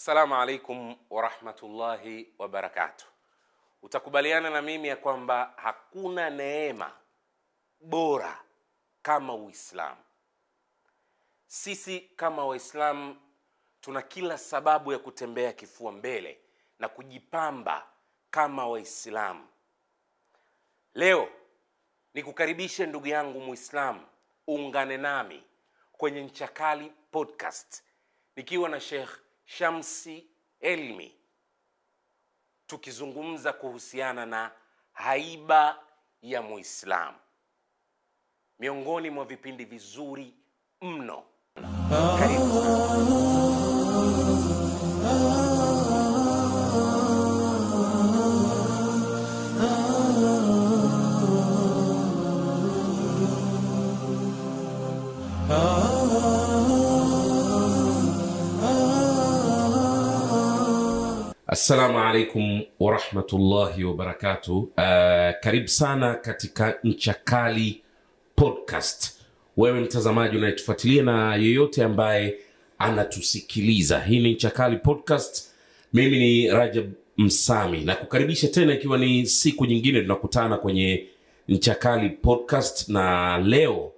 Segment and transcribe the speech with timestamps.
[0.00, 3.06] Assalamu alaikum warahmatullahi wabarakatuh.
[3.82, 6.92] Utakubaliana na mimi ya kwamba hakuna neema
[7.80, 8.40] bora
[9.02, 9.96] kama Uislamu.
[11.46, 13.16] Sisi kama Waislamu
[13.80, 16.40] tuna kila sababu ya kutembea kifua mbele
[16.78, 17.86] na kujipamba
[18.30, 19.48] kama Waislamu.
[20.94, 21.28] Leo
[22.14, 24.06] nikukaribishe ndugu yangu Muislamu,
[24.48, 25.44] uungane nami
[25.92, 27.82] kwenye Nchakali podcast
[28.36, 30.26] nikiwa na Sheikh Shamsi
[30.60, 31.14] Elmi
[32.66, 34.50] tukizungumza kuhusiana na
[34.92, 35.78] haiba
[36.22, 37.16] ya Muislamu,
[38.58, 40.34] miongoni mwa vipindi vizuri
[40.80, 41.22] mno.
[42.18, 42.44] Karibu
[61.52, 64.56] Assalamu alaikum warahmatullahi wabarakatuh.
[64.58, 64.70] Uh,
[65.42, 67.82] karibu sana katika Nchakali
[68.36, 69.20] podcast,
[69.56, 72.36] wewe mtazamaji unayetufuatilia na yeyote ambaye
[72.78, 74.00] anatusikiliza.
[74.00, 75.50] Hii ni Nchakali podcast,
[75.92, 81.06] mimi ni Rajab Msami na kukaribisha tena, ikiwa ni siku nyingine tunakutana kwenye
[81.48, 83.92] Nchakali podcast, na leo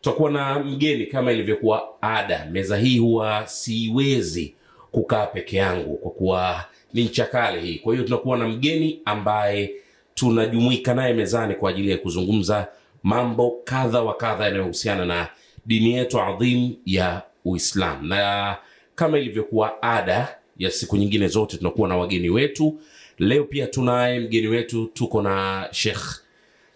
[0.00, 2.46] tutakuwa na mgeni kama ilivyokuwa ada.
[2.50, 4.54] Meza hii huwa siwezi
[4.90, 7.78] kukaa peke yangu kwa kuwa ni Nchakali hii.
[7.78, 9.74] Kwa hiyo tunakuwa na mgeni ambaye
[10.14, 12.68] tunajumuika naye mezani kwa ajili ya kuzungumza
[13.02, 15.28] mambo kadha wa kadha yanayohusiana na
[15.66, 18.56] dini yetu adhim ya Uislamu, na
[18.94, 22.80] kama ilivyokuwa ada ya siku nyingine zote tunakuwa na wageni wetu.
[23.18, 26.20] Leo pia tunaye mgeni wetu, tuko na Sheikh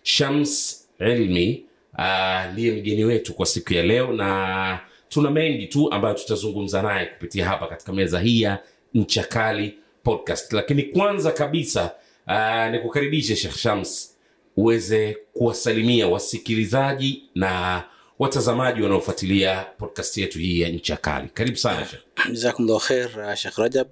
[0.02, 1.64] Shams Ilmi
[2.52, 7.06] ndiye uh, mgeni wetu kwa siku ya leo, na tuna mengi tu ambayo tutazungumza naye
[7.06, 8.58] kupitia hapa katika meza hii ya
[8.94, 9.74] Nchakali
[10.04, 10.52] podcast.
[10.52, 11.90] Lakini kwanza kabisa
[12.26, 14.10] uh, nikukaribishe Sheikh Shams
[14.56, 17.84] uweze kuwasalimia wasikilizaji na
[18.18, 21.86] watazamaji wanaofuatilia podcast yetu hii ya ncha kali Karibu sana
[22.28, 23.86] jazakumllah kher khair uh, Rajab.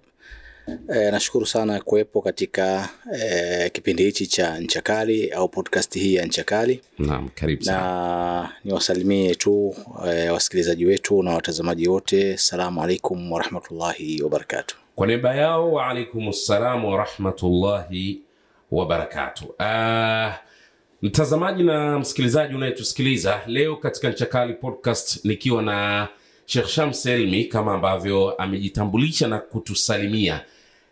[0.95, 2.89] E, nashukuru sana kuwepo katika
[3.23, 7.79] e, kipindi hichi cha ncha kali au podcast hii ya Nchakali, Naam, karibu sana.
[7.81, 9.75] na niwasalimie tu
[10.09, 14.77] e, wasikilizaji wetu na watazamaji wote, salamu alaikum warahmatullahi wabarakatuh.
[14.95, 18.21] Kwa niaba yao waalaikum ssalam warahmatullahi
[18.71, 20.33] wabarakatu Uh,
[21.03, 26.09] mtazamaji na msikilizaji unayetusikiliza leo katika Nchakali podcast nikiwa na
[26.47, 30.45] Sheikh Shams Elmi kama ambavyo amejitambulisha na kutusalimia.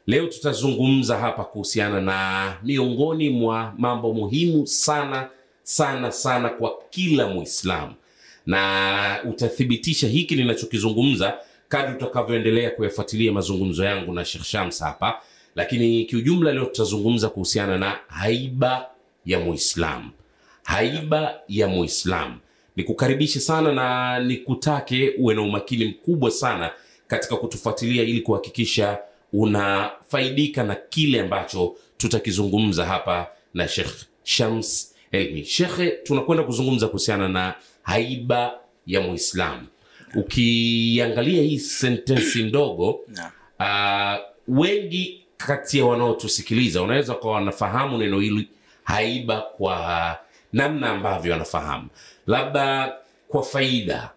[0.07, 5.29] Leo tutazungumza hapa kuhusiana na miongoni mwa mambo muhimu sana
[5.63, 7.95] sana sana kwa kila Muislamu,
[8.47, 11.39] na utathibitisha hiki ninachokizungumza
[11.71, 15.21] kadri utakavyoendelea kuyafuatilia mazungumzo yangu na Sheikh Shams hapa.
[15.57, 18.87] Lakini kiujumla, leo tutazungumza kuhusiana na haiba
[19.27, 20.11] ya Muislamu,
[20.63, 22.37] haiba ya Muislamu.
[22.77, 26.71] Nikukaribishe sana na nikutake uwe na umakini mkubwa sana
[27.07, 28.99] katika kutufuatilia ili kuhakikisha
[29.33, 33.93] unafaidika na kile ambacho tutakizungumza hapa na Sheikh
[34.23, 35.45] Shams Elmi.
[35.45, 38.55] Shekhe, tunakwenda kuzungumza kuhusiana na haiba
[38.87, 39.67] ya Muislamu.
[40.15, 42.91] Ukiangalia hii sentensi ndogo
[43.61, 44.15] uh,
[44.49, 48.49] wengi kati ya wanaotusikiliza wanaweza kuwa wanafahamu neno hili
[48.85, 50.19] haiba kwa
[50.53, 51.89] namna ambavyo wanafahamu,
[52.27, 52.93] labda
[53.29, 54.11] kwa faida,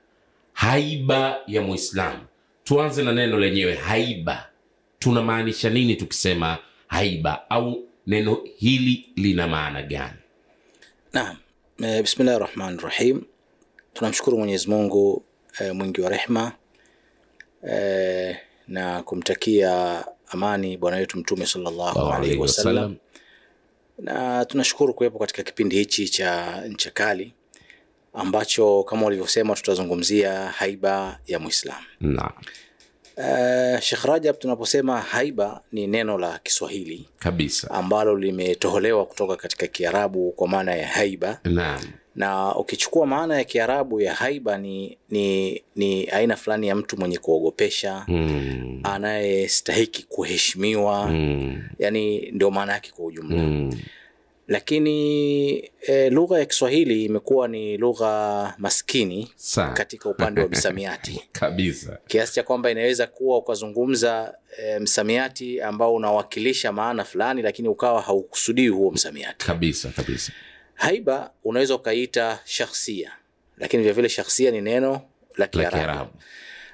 [0.53, 2.19] haiba ya Muislamu.
[2.63, 4.49] Tuanze na neno lenyewe haiba,
[4.99, 10.17] tunamaanisha nini tukisema haiba, au neno hili lina maana gani?
[11.13, 11.37] Naam,
[11.83, 13.21] e, bismillahi rahmani rahim.
[13.93, 15.23] Tunamshukuru Mwenyezi Mungu
[15.59, 16.51] e, mwingi wa rehma
[17.71, 18.37] e,
[18.67, 22.95] na kumtakia amani bwana wetu Mtume sallallahu alaihi wasallam,
[23.99, 27.33] na tunashukuru kuwepo katika kipindi hichi cha ncha kali
[28.13, 31.85] ambacho kama ulivyosema tutazungumzia haiba ya Muislamu.
[31.99, 32.31] Naam,
[33.17, 37.71] Uh, Sheikh Rajab, tunaposema haiba ni neno la Kiswahili kabisa.
[37.71, 41.39] ambalo limetoholewa kutoka katika Kiarabu kwa maana ya haiba.
[41.43, 41.81] Naam,
[42.15, 47.17] na ukichukua maana ya Kiarabu ya haiba ni, ni, ni aina fulani ya mtu mwenye
[47.17, 51.07] kuogopesha mm, anayestahiki kuheshimiwa.
[51.07, 53.43] Mm, yani ndio maana yake kwa ujumla.
[53.43, 53.79] Mm,
[54.47, 55.49] lakini
[55.81, 59.67] e, lugha ya Kiswahili imekuwa ni lugha maskini Sa.
[59.69, 61.97] katika upande wa msamiati kabisa.
[62.07, 68.67] kiasi cha kwamba inaweza kuwa ukazungumza e, msamiati ambao unawakilisha maana fulani lakini ukawa haukusudii
[68.67, 70.31] huo msamiati kabisa kabisa
[70.73, 73.11] haiba unaweza ukaita shakhsia
[73.57, 75.01] lakini vilevile shakhsia ni neno
[75.37, 76.09] la Kiarabu.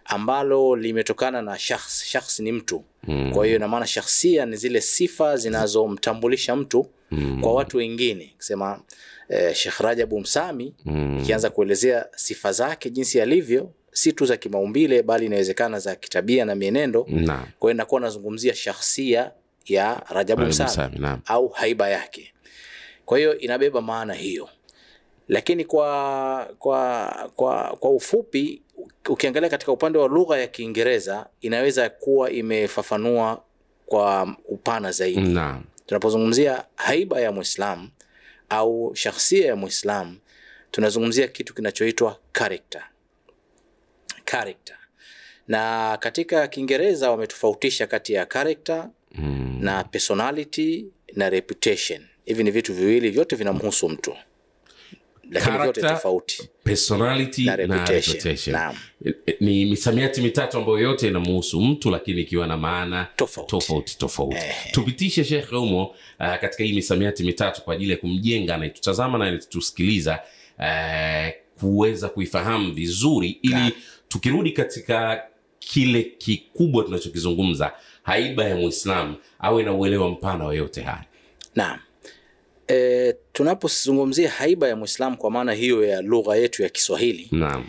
[0.09, 2.03] Ambalo limetokana na shakhs.
[2.05, 3.31] Shakhs ni mtu mm.
[3.33, 7.41] Kwa hiyo ina maana shakhsia ni zile sifa zinazomtambulisha mtu mm.
[7.41, 8.81] kwa watu wengine, kusema
[9.29, 11.19] eh, Sheikh Rajabu Msami mm.
[11.23, 16.55] ikianza kuelezea sifa zake jinsi alivyo, si tu za kimaumbile, bali inawezekana za kitabia na
[16.55, 17.05] mienendo.
[17.09, 17.37] na.
[17.59, 19.31] Kwa hiyo inakuwa nazungumzia shakhsia
[19.65, 22.33] ya Rajabu Msami, au haiba yake.
[23.05, 24.49] Kwa hiyo inabeba maana hiyo,
[25.27, 28.61] lakini kwa kwa kwa kwa ufupi,
[29.09, 33.43] ukiangalia katika upande wa lugha ya Kiingereza inaweza kuwa imefafanua
[33.85, 35.21] kwa upana zaidi.
[35.21, 35.63] Naam.
[35.85, 37.89] Tunapozungumzia haiba ya Muislam
[38.49, 40.17] au shakhsia ya mwislam
[40.71, 42.83] tunazungumzia kitu kinachoitwa character.
[44.25, 44.75] Character.
[45.47, 49.57] Na katika Kiingereza wametofautisha kati ya character Mm.
[49.61, 52.01] na personality na reputation.
[52.25, 54.15] Hivi ni vitu viwili, vyote vinamhusu mtu,
[55.31, 58.13] lakini vyote tofauti personality na na reputation.
[58.15, 58.55] reputation.
[58.55, 58.75] Naam.
[59.27, 63.49] E- ni misamiati mitatu ambayo yote inamuhusu mtu lakini ikiwa na maana Tofauti.
[63.51, 64.37] tofauti tofauti
[64.71, 65.95] tupitishe shekhe humo uh,
[66.41, 70.19] katika hii misamiati mitatu kwa ajili ya kumjenga anayetutazama na anayetusikiliza
[70.59, 71.29] uh,
[71.59, 73.73] kuweza kuifahamu vizuri ili
[74.07, 75.23] tukirudi katika
[75.59, 77.71] kile kikubwa tunachokizungumza
[78.03, 81.05] haiba ya muislam awe na uelewa mpana wa yote haya
[81.55, 81.79] Naam.
[82.71, 87.65] E, tunapozungumzia haiba ya Muislamu kwa maana hiyo ya lugha yetu ya Kiswahili naam.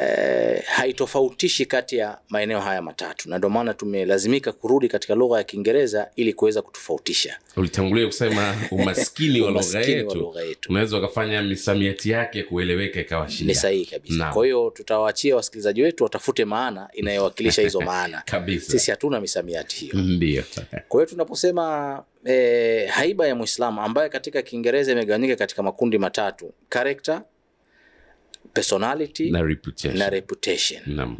[0.00, 5.44] e, haitofautishi kati ya maeneo haya matatu, na ndio maana tumelazimika kurudi katika lugha ya
[5.44, 7.38] Kiingereza ili kuweza kutofautisha.
[7.56, 10.68] Ulitangulia kusema umaskini wa lugha yetu.
[10.68, 14.30] unaweza ukafanya misamiati yake kueleweka ikawa ni sahihi kabisa.
[14.32, 18.22] Kwa hiyo tutawaachia wasikilizaji wetu watafute maana inayowakilisha hizo maana.
[18.26, 18.72] kabisa.
[18.72, 19.94] Sisi hatuna misamiati hiyo.
[19.94, 20.44] ndio.
[20.88, 27.22] Kwa hiyo tunaposema e, haiba ya Muislamu ambayo katika Kiingereza imegawanyika katika makundi matatu: character,
[28.52, 30.82] personality na reputation na reputation.
[30.86, 31.18] Naam.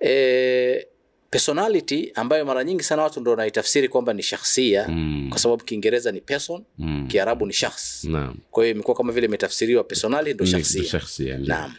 [0.00, 0.86] E,
[1.30, 5.26] personality ambayo mara nyingi sana watu ndo wanaitafsiri kwamba ni shakhsia Mm.
[5.30, 7.08] kwa sababu Kiingereza ni person, Mm.
[7.08, 8.04] Kiarabu ni shakhs.
[8.04, 8.36] Naam.
[8.50, 10.84] Kwa hiyo imekuwa kama vile imetafsiriwa personality ndio shakhsia.
[10.84, 11.38] shakhsia.
[11.38, 11.74] Naam.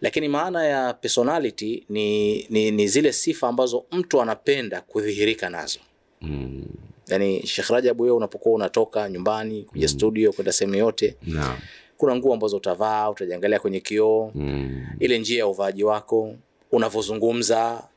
[0.00, 5.78] Lakini maana ya personality ni, ni, ni zile sifa ambazo mtu anapenda kudhihirika nazo.
[6.20, 6.64] Mm.
[7.12, 11.54] Yaani Sheikh Rajab, wewe unapokuwa unatoka nyumbani kuja studio kwenda sehemu yote, no.
[11.96, 14.86] kuna nguo ambazo utavaa, utajiangalia kwenye kioo, Mm.
[15.00, 16.34] ile njia ya uvaaji wako,
[16.72, 17.88] unavyozungumza,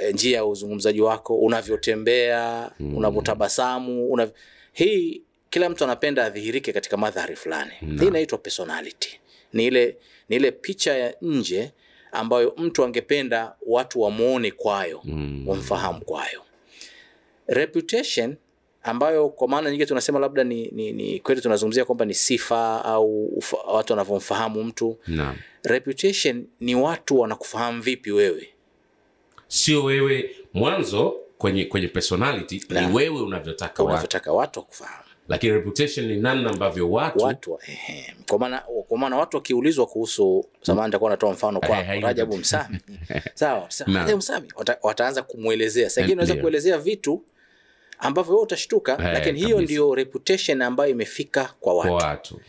[0.00, 4.30] eh, njia ya uzungumzaji wako, unavyotembea, unavyotabasamu, unav...
[4.72, 7.70] hii kila mtu anapenda adhihirike katika madhari fulani.
[8.00, 9.20] Hii inaitwa personality.
[9.52, 9.96] Ni ile
[10.28, 11.72] ni ile picha ya nje
[12.12, 15.48] ambayo mtu angependa watu wamwone kwayo, Mm.
[15.48, 16.40] wamfahamu kwayo.
[17.46, 18.36] Reputation
[18.82, 23.24] ambayo kwa maana nyingine tunasema labda ni, ni, ni kweli tunazungumzia kwamba ni sifa au
[23.26, 24.98] ufa, watu wanavyomfahamu mtu.
[25.06, 25.34] Na.
[25.64, 28.48] reputation ni watu wanakufahamu vipi wewe?
[29.48, 32.80] Sio wewe mwanzo kwenye kwenye personality na.
[32.88, 35.04] ni wewe unavyotaka unavyotaka watu wakufahamu.
[35.28, 37.58] Lakini reputation ni namna ambavyo watu,
[38.28, 42.36] kwa maana kwa maana watu wakiulizwa kuhusu samani nitakuwa natoa mfano kwa Rajabu.
[42.36, 42.78] Msami.
[43.34, 43.68] Sawa.
[43.86, 45.90] Rajabu Msami wata, wataanza kumwelezea.
[45.90, 47.22] Saa unaweza kuelezea vitu
[48.00, 49.72] ambavyo wewe utashtuka hey, lakini hiyo kabisa.
[49.72, 51.88] ndio reputation ambayo imefika kwa watu.
[51.92, 52.40] Kwa watu.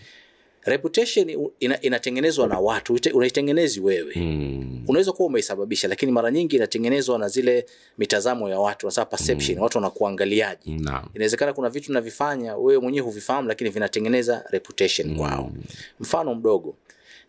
[0.64, 3.00] Reputation ina, inatengenezwa na watu.
[3.14, 4.14] Unaitengenezi wewe.
[4.16, 4.84] Mm.
[4.88, 7.66] unaweza kuwa umeisababisha lakini mara nyingi inatengenezwa na zile
[7.98, 9.60] mitazamo ya watu nasema perception.
[9.60, 10.80] Watu wanakuangaliaji
[11.14, 15.52] inawezekana kuna vitu navifanya wewe mwenyewe huvifahamu lakini vinatengeneza reputation kwao.
[16.00, 16.76] Mfano mdogo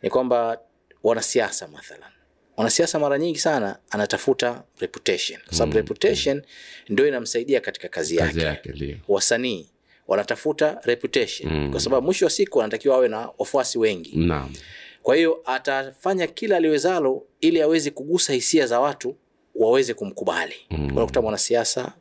[0.03, 0.59] ni kwamba
[1.03, 2.11] wanasiasa mathalan
[2.57, 5.41] mwanasiasa mara nyingi sana anatafuta reputation.
[5.47, 6.43] Kwa sababu reputation
[6.89, 8.33] ndio inamsaidia katika kazi yake.
[8.33, 9.69] kazi yake wasanii
[10.09, 11.71] wanatafuta reputation.
[11.71, 14.13] Kwa sababu mwisho wa siku wanatakiwa awe na wafuasi wengi.
[14.17, 14.49] Na.
[15.03, 19.17] kwa hiyo atafanya kila aliwezalo ili aweze kugusa hisia za watu
[19.55, 20.55] waweze kumkubali.
[20.71, 20.97] Mm.
[20.97, 21.93] unakuta mwanasiasa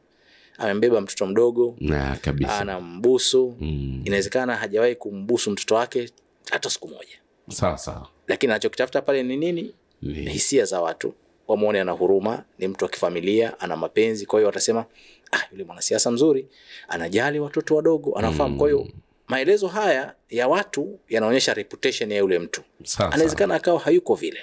[0.58, 2.17] amembeba mtoto mdogo na
[2.50, 4.01] anambusu mm.
[4.05, 6.10] inawezekana hajawahi kumbusu mtoto wake
[6.51, 7.17] hata siku moja.
[7.50, 8.08] Sawa sawa.
[8.27, 11.13] Lakini anachokitafuta pale ni nini ni hisia za watu.
[11.48, 14.86] Wamwone ana huruma ni mtu wa kifamilia ana mapenzi kwa hiyo watasema
[15.31, 16.48] ah, yule mwanasiasa mzuri
[16.88, 18.88] anajali watoto wadogo anafahamu kwa hiyo
[19.27, 22.62] maelezo haya ya watu yanaonyesha reputation ya yule mtu.
[22.98, 24.39] Anawezekana akawa hayuko vile.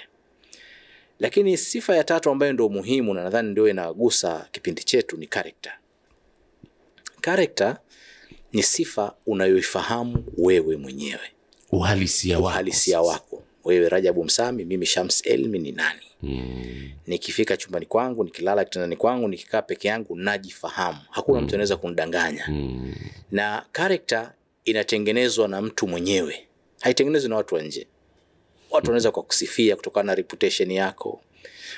[1.19, 5.73] Lakini sifa ya tatu ambayo ndio muhimu na nadhani ndio inagusa kipindi chetu ni character.
[7.21, 7.77] Character
[8.53, 11.31] ni sifa unayoifahamu wewe mwenyewe.
[11.71, 12.47] Uhalisia wako.
[12.47, 15.99] Uhalisia wako wewe rajabu msami mimi shams elmi ni nani?
[16.23, 16.89] Mm.
[17.07, 20.97] nikifika chumbani kwangu nikilala kitandani kwangu nikikaa peke yangu najifahamu.
[21.09, 22.95] Hakuna mtu anaweza kunidanganya Mm.
[23.31, 24.33] na character
[24.65, 26.47] inatengenezwa na mtu mwenyewe.
[26.81, 27.87] Haitengenezwi na watu wa nje.
[28.71, 31.21] Watu wanaweza kwa kusifia kutokana na reputation yako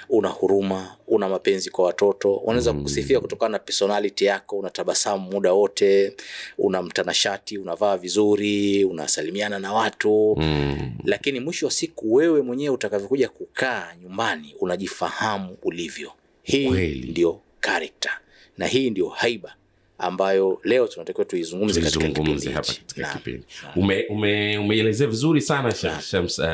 [0.10, 2.36] una huruma una mapenzi kwa watoto.
[2.36, 6.15] Wanaweza kukusifia kutokana na personality yako una tabasamu muda wote
[6.58, 10.36] una mtanashati unavaa vizuri unasalimiana na watu.
[10.39, 10.91] Mm.
[11.06, 16.12] lakini mwisho wa siku wewe mwenyewe utakavyokuja kukaa nyumbani unajifahamu ulivyo.
[16.44, 16.70] Hii
[17.10, 18.12] ndio character.
[18.58, 19.56] Na hii ndio haiba
[20.01, 23.43] ambayo leo tunatakiwa tuizungumze katika kipindi Tuizungumze hapa katika kipindi.
[23.75, 26.46] Ume, ume, umeelezea vizuri sana Shams uh,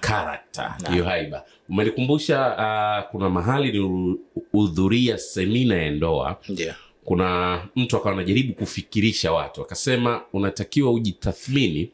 [0.00, 1.44] character hiyo haiba.
[1.68, 6.36] Umenikumbusha uh, kuna mahali nilihudhuria semina ya ndoa.
[6.48, 11.90] Yeah kuna mtu akawa anajaribu kufikirisha watu akasema unatakiwa ujitathmini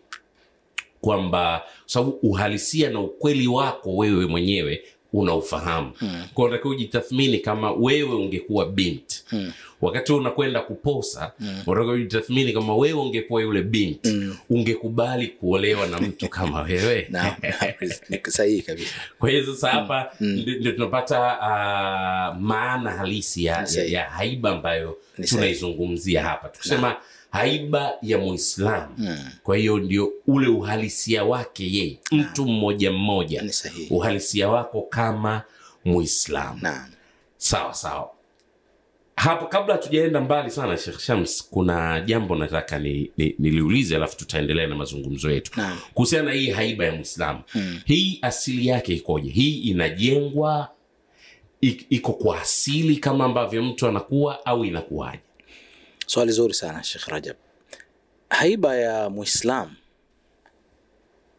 [1.01, 4.83] kwamba kwa sababu uhalisia na ukweli wako wewe mwenyewe
[5.21, 5.93] unaufahamu.
[5.99, 6.25] Hmm.
[6.35, 9.53] kwa unatakiwa ujitathmini kama wewe ungekuwa binti Hmm.
[9.81, 11.49] wakati unakwenda kuposa hmm.
[11.67, 14.37] unatakiwa ujitathmini kama wewe ungekuwa yule binti Mm.
[14.51, 17.09] ungekubali kuolewa na mtu kama wewe.
[18.29, 18.95] Sahihi kabisa.
[19.19, 24.97] Kwa hiyo sasa hapa ndi- ndio tunapata uh, maana halisi ya, ya, ya haiba ambayo
[25.29, 26.49] tunaizungumzia hapa.
[26.49, 26.97] Tukisema
[27.37, 29.19] haiba ya muislamu.
[29.43, 31.99] Kwa hiyo ndio ule uhalisia wake yeye.
[32.13, 33.43] Mtu mmoja mmoja.
[33.91, 35.43] Uhalisia wako kama
[35.85, 36.59] muislamu.
[37.37, 38.11] Sawa sawa.
[39.17, 44.67] Hapo kabla hatujaenda mbali sana Sheikh Shams kuna jambo nataka ni, ni, niliulize alafu tutaendelea
[44.67, 45.53] na mazungumzo yetu.
[45.95, 47.41] Kuhusiana na hii haiba ya mwislamu
[47.85, 49.31] hii asili yake ikoje?
[49.31, 50.69] Hii inajengwa
[51.91, 55.19] iko kwa asili kama ambavyo mtu anakuwa au inakuwaje
[56.07, 57.37] swali zuri sana Sheikh rajab.
[58.31, 59.75] Haiba ya muislam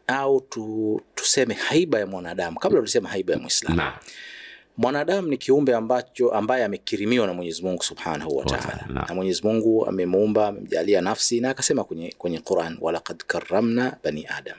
[0.06, 3.76] au tu, tuseme haiba ya mwanadamu kabla tulisema haiba ya muislam.
[3.76, 3.98] Na
[4.76, 8.86] mwanadamu ni kiumbe ambacho ambaye amekirimiwa na mwenyezi mungu subhanahu wa taala.
[9.08, 14.56] Na mwenyezi mungu amemuumba amemjalia nafsi na akasema kwenye, kwenye quran walaqad karamna bani adam.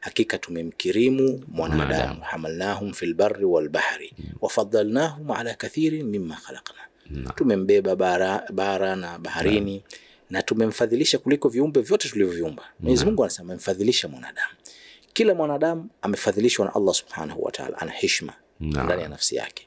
[0.00, 2.20] Hakika tumemkirimu mwanadamu.
[2.20, 6.80] Hamalnahum fi lbari walbahri wafadalnahum ala kathirin mimma khalaqna
[7.12, 7.30] na.
[7.32, 9.82] Tumembeba bara, bara na baharini
[10.30, 10.42] na.
[10.42, 14.52] tumemfadhilisha kuliko viumbe vyote tulivyoviumba mwenyezi mungu anasema amemfadhilisha mwanadamu.
[15.12, 18.86] Kila mwanadamu amefadhilishwa na allah subhanahu wataala ana hishma Naam.
[18.86, 19.66] ndani ya nafsi yake.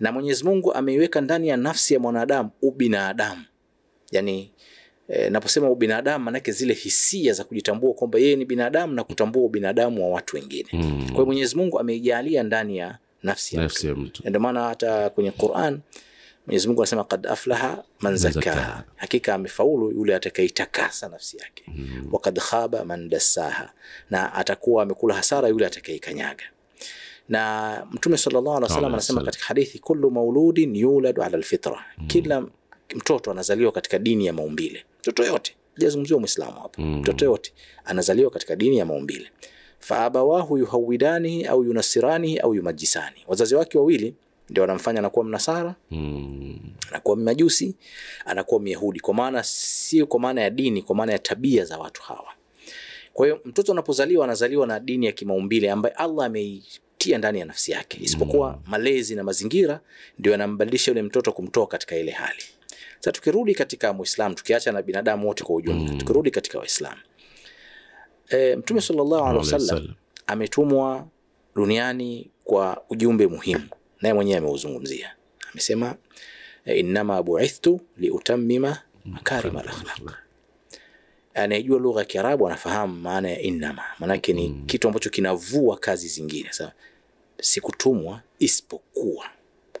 [0.00, 3.44] Na mwenyezi mungu ameiweka ndani ya nafsi ya mwanadamu ubinadamu.
[4.12, 4.50] Yani
[5.10, 10.02] E, naposema ubinadamu manake zile hisia za kujitambua kwamba yeye ni binadamu na kutambua ubinadamu
[10.04, 10.68] wa watu wengine.
[10.72, 11.02] Mm.
[11.04, 13.62] kwa hiyo mwenyezi mungu ameijalia ndani ya nafsi ya
[13.96, 14.22] mtu.
[14.28, 15.80] Ndio maana hata kwenye Qur'an
[16.48, 18.84] Mwenyezi Mungu anasema kad aflaha man zakaha.
[18.96, 22.08] hakika amefaulu yule atakayeitakasa nafsi yake mm.
[22.12, 23.72] wakad khaba man dassaha,
[24.10, 26.44] na atakuwa amekula hasara yule atakayeikanyaga.
[27.28, 32.46] Na Mtume sallallahu alaihi wasallam anasema katika hadithi, kullu mauludin yuladu ala alfitra, kila
[32.94, 34.84] mtoto anazaliwa katika dini ya maumbile.
[35.00, 36.96] Mtoto yote, hajazungumziwa Muislamu hapa, Mm.
[36.98, 37.52] mtoto yote
[37.84, 39.30] anazaliwa katika dini ya maumbile
[39.80, 44.14] faabawahu yuhawidanihi au yunasiranihi au yumajisani, wazazi wake wawili
[44.50, 46.58] ndio anamfanya anakuwa mnasara Mm.
[46.90, 47.76] anakuwa majusi
[48.24, 49.00] anakuwa myahudi.
[49.00, 52.32] Kwa maana sio kwa maana ya dini kwa maana ya tabia za watu hawa.
[53.12, 57.72] Kwa hiyo mtoto anapozaliwa anazaliwa na dini ya kimaumbile ambaye allah ameitia ndani ya nafsi
[57.72, 57.98] yake.
[58.02, 59.80] Isipokuwa malezi na mazingira
[60.18, 62.42] ndio yanambadilisha yule mtoto kumtoa katika ile hali.
[62.98, 65.98] Sasa tukirudi katika muislam tukiacha na binadamu wote kwa ujumla Mm.
[65.98, 67.00] tukirudi katika waislamu.
[68.28, 69.94] E, mtume sallallahu alaihi wasallam.
[70.26, 71.06] ametumwa
[71.54, 73.68] duniani kwa ujumbe muhimu
[74.00, 75.14] naye mwenyewe ameuzungumzia.
[75.52, 75.96] Amesema
[76.64, 80.12] eh, innama buithtu liutammima makarima alakhlaq.
[81.34, 83.82] anayejua lugha ya kiarabu anafahamu maana ya innama.
[83.98, 86.48] Maanake ni kitu ambacho kinavua kazi zingine.
[86.52, 86.72] Sasa
[87.40, 89.26] sikutumwa isipokuwa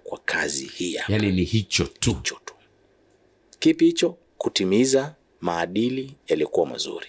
[0.04, 1.12] kwa kazi hii hapa.
[1.12, 2.14] Yani ni hicho tu.
[2.14, 2.54] Hicho tu.
[3.58, 4.16] Kipi hicho?
[4.38, 7.06] Kutimiza maadili yaliyokuwa mazuri.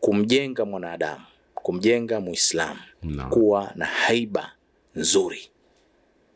[0.00, 1.24] Kumjenga mwanadamu
[1.62, 3.28] kumjenga muislamu no.
[3.28, 4.52] kuwa na haiba
[4.94, 5.48] nzuri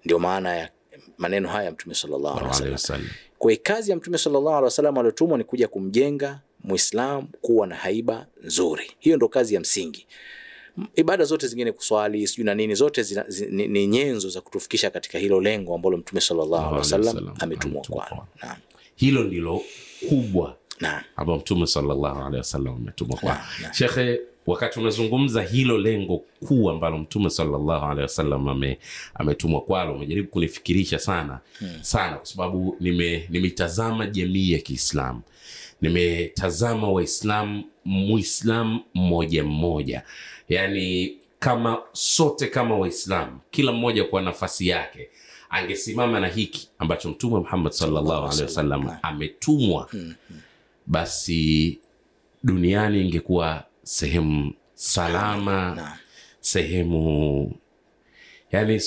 [0.05, 0.71] ndio maana ya
[1.19, 3.09] maneno haya ya mtume sallallahu alaihi wasallam.
[3.39, 8.27] Kwa kazi ya mtume sallallahu alaihi wasallam aliotumwa ni kuja kumjenga muislam kuwa na haiba
[8.43, 8.91] nzuri.
[8.99, 10.07] Hiyo ndo kazi ya msingi.
[10.97, 14.91] Ibada zote zingine kuswali sijui na nini zote zina, zi, ni, ni nyenzo za kutufikisha
[14.91, 18.57] katika hilo lengo ambalo mtume sallallahu alaihi wasallam ametumwa kwalo naam.
[18.97, 19.63] Hilo ndilo
[20.09, 20.57] kubwa
[21.17, 23.73] ambao mtume sallallahu alaihi wasallam ametumwa kwa Naam, naam.
[23.73, 28.79] shekhe wakati unazungumza hilo lengo kuu ambalo mtume sallallahu alaihi wasallam ame,
[29.15, 31.41] ametumwa kwalo umejaribu kunifikirisha sana
[31.81, 33.27] sana kwa sababu nime-
[34.07, 35.23] jamii ya kiislamu.
[35.81, 40.03] Nimetazama waislamu muislam mmoja mmoja.
[40.49, 45.09] Yaani kama sote kama waislamu kila mmoja kwa nafasi yake
[45.51, 49.89] angesimama na hiki ambacho mtume muhammad sallallahu alehi wasallam ametumwa ametumwa
[50.87, 51.79] basi
[52.45, 55.99] duniani ingekuwa sehemu salama na.
[56.41, 57.53] sehemu
[58.53, 58.81] yani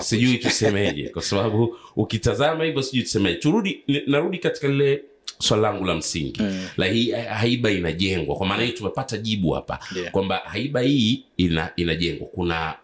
[0.00, 5.02] sijui tusemeje kwa sababu ukitazama hivyo sijui tusemeje turudi narudi katika lile
[5.38, 6.68] swala langu la msingi mm.
[6.76, 10.10] la hii haiba inajengwa kwa maana hii tumepata jibu hapa yeah.
[10.10, 12.74] kwamba haiba hii ina, inajengwa kuna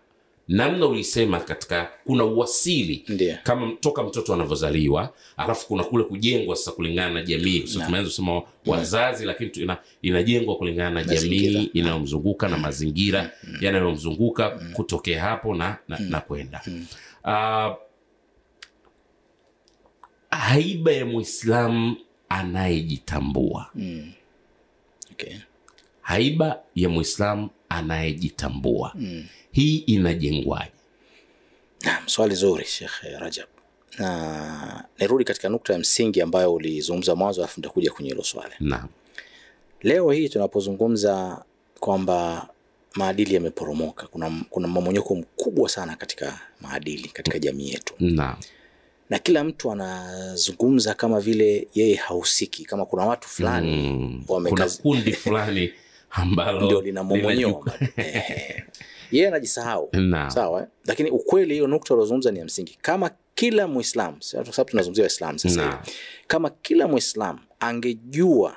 [0.49, 3.41] namna ulisema katika kuna uwasili Ndia.
[3.43, 7.61] kama toka mtoto anavyozaliwa alafu kuna kule kujengwa sasa kulingana na jamii.
[7.61, 15.77] Kusema wazazi lakini ina, inajengwa kulingana na jamii inayomzunguka na mazingira yanayomzunguka kutokea hapo na,
[15.89, 16.61] na, na kwenda.
[17.25, 17.77] Uh,
[20.31, 21.97] haiba ya mwislamu
[22.29, 23.71] anayejitambua.
[25.13, 25.35] Okay.
[26.01, 28.95] haiba ya mwislamu anayejitambua
[29.55, 30.71] hii inajengwaje?
[31.85, 33.47] Naam, swali zuri Sheikh Rajab,
[33.99, 38.55] na nirudi katika nukta ya msingi ambayo ulizungumza mwanzo, alafu nitakuja kwenye hilo swali.
[38.61, 38.89] naam.
[39.83, 41.45] Leo hii tunapozungumza
[41.81, 42.49] kwamba
[42.95, 48.37] maadili yameporomoka, kuna, kuna mmomonyoko mkubwa sana katika maadili katika jamii yetu, naam.
[49.11, 54.23] Na kila mtu anazungumza kama vile yeye hahusiki, kama kuna watu fulani Mm.
[54.27, 55.73] kuna wamekazi kundi fulani
[56.11, 57.65] ambalo ndio linamomonyoa.
[59.17, 59.91] yeye anajisahau.
[60.31, 60.67] Sawa eh?
[60.87, 62.79] lakini ukweli hiyo nukta uliozungumza ni ya msingi.
[62.83, 65.83] Kama kila mwislam kwa sababu tunazungumzia waislamu sasa
[66.27, 68.57] kama kila mwislam angejua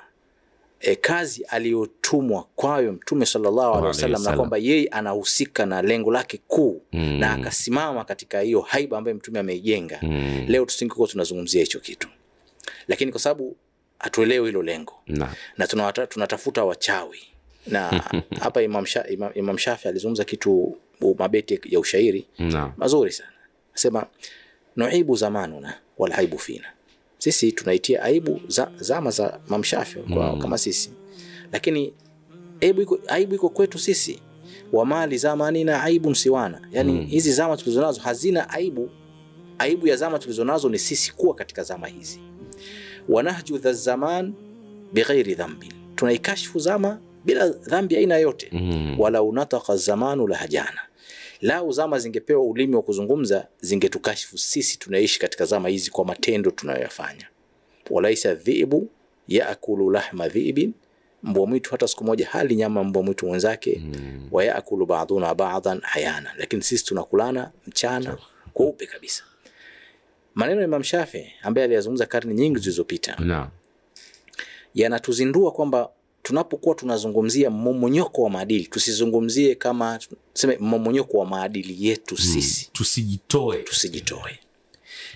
[0.80, 6.40] e, kazi aliyotumwa kwayo mtume sallallahu alaihi wasallam na kwamba yeye anahusika na lengo lake
[6.48, 7.20] kuu Mm.
[7.20, 10.46] na akasimama katika hiyo haiba ambayo mtume ameijenga Mm.
[10.48, 12.08] leo tusingekuwa tunazungumzia hicho kitu.
[12.88, 13.56] Lakini kwa sababu
[14.00, 15.68] hatuelewi hilo lengo na, na
[16.08, 17.20] tunatafuta wachawi
[17.68, 18.04] na
[18.42, 20.78] hapa Imam, Sha, Imam, Imam Shafi alizungumza kitu
[21.18, 22.26] mabeti ya ushairi.
[22.40, 22.72] Naam.
[22.78, 23.30] mazuri sana.
[23.74, 24.06] Sema
[24.76, 26.66] nuibu zamanuna wal aibu fina.
[27.18, 30.42] Sisi tunaitia aibu za, zama za Imam Shafi kwa, Mm.
[30.42, 30.90] kama sisi.
[31.52, 31.94] Lakini
[32.62, 34.20] aibu iko, aibu iko kwetu sisi.
[34.74, 37.06] Wa mali zamanina aibun siwana, yani Mm.
[37.06, 38.90] hizi zama tulizonazo hazina aibu.
[39.58, 42.20] Aibu ya zama tulizonazo ni sisi kuwa katika zama hizi.
[43.10, 44.34] Wanahju dha zaman
[44.94, 49.00] bighairi dhambi tunaikashfu zama bila dhambi aina yote Mm.
[49.00, 50.82] wala unataka zamanu lahajana
[51.42, 57.28] lau zama zingepewa ulimi wa kuzungumza zingetukashifu sisi tunaishi katika zama hizi kwa matendo tunayoyafanya.
[57.90, 58.90] Walaisa dhibu
[59.28, 60.74] yaakulu lahma dhibin.
[61.24, 63.82] Mbwa mwitu hata siku moja hali nyama mbwa mwitu mwenzake.
[63.84, 64.28] Mm.
[64.32, 66.32] wayakulu baduna badan hayana.
[66.38, 68.18] Lakini sisi tunakulana mchana
[68.54, 69.24] kweupe kabisa.
[70.36, 73.16] Maneno ya Imam Shafi ambaye aliyazungumza karne nyingi zilizopita
[74.76, 75.90] yanatuzindua kwamba
[76.28, 80.00] tunapokuwa tunazungumzia mmomonyoko wa maadili tusizungumzie kama
[80.34, 82.70] tuseme mmomonyoko wa maadili yetu sisi.
[82.74, 83.58] tusijitoe.
[83.58, 84.40] Tusijitoe.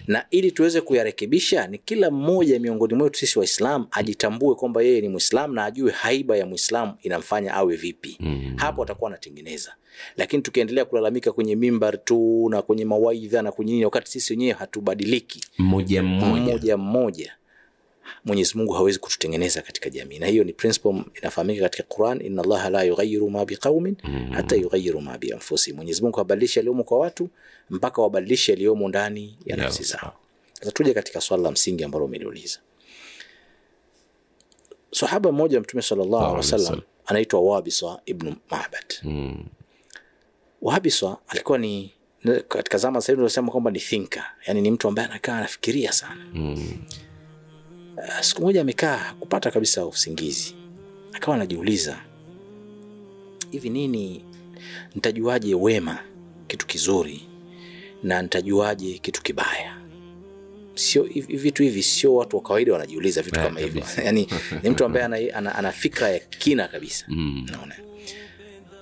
[0.08, 5.10] Na ili tuweze kuyarekebisha ni kila mmoja miongoni mwetu sisi waislamu ajitambue kwamba yeye ni
[5.10, 8.18] mwislamu na ajue haiba ya mwislamu inamfanya awe vipi.
[8.20, 8.54] Mm.
[8.56, 9.76] hapo atakuwa anatengeneza.
[10.18, 14.52] Lakini tukiendelea kulalamika kwenye mimbar tu na kwenye mawaidha na kwenye nini wakati sisi wenyewe
[14.54, 15.42] hatubadiliki.
[15.58, 16.42] Mmoja mmoja.
[16.42, 17.34] Mmoja mmoja
[18.26, 22.70] mwenyezi mungu hawezi kututengeneza katika jamii na hiyo ni principle inafahamika katika quran inna allaha
[22.70, 23.96] la yughayyiru ma biqaumin
[24.32, 27.30] hata yughayyiru ma bianfusihim mwenyezi mungu habadilishi yaliyomo kwa watu
[27.70, 30.14] mpaka wabadilishe yaliyomo ndani ya nafsi zao
[30.54, 32.60] sasa tuje katika swala la msingi ambalo umeniuliza.
[34.92, 36.82] sahaba mmoja mtume sallallahu alaihi wasallam.
[37.06, 39.46] anaitwa wabisa ibn mabad Mm.
[40.62, 41.94] Wabisa alikuwa ni
[42.48, 46.26] katika zama sasa hivi tunasema kwamba ni thinker, yani ni mtu ambaye anakaa anafikiria sana.
[46.34, 46.74] Mm.
[48.08, 50.56] Uh, siku moja amekaa kupata kabisa usingizi,
[51.14, 52.02] akawa anajiuliza
[53.52, 54.26] hivi, nini?
[54.96, 56.00] Nitajuaje wema
[56.48, 57.22] kitu kizuri
[58.04, 59.78] na nitajuaje kitu kibaya?
[60.76, 63.84] Sio vitu hivi, sio watu wa kawaida wanajiuliza vitu Eh, kama hivyo.
[64.06, 64.28] Yani
[64.64, 67.06] ni mtu ambaye ana, ana, ana fikra ya kina kabisa.
[67.08, 67.46] Mm.
[67.52, 67.76] naona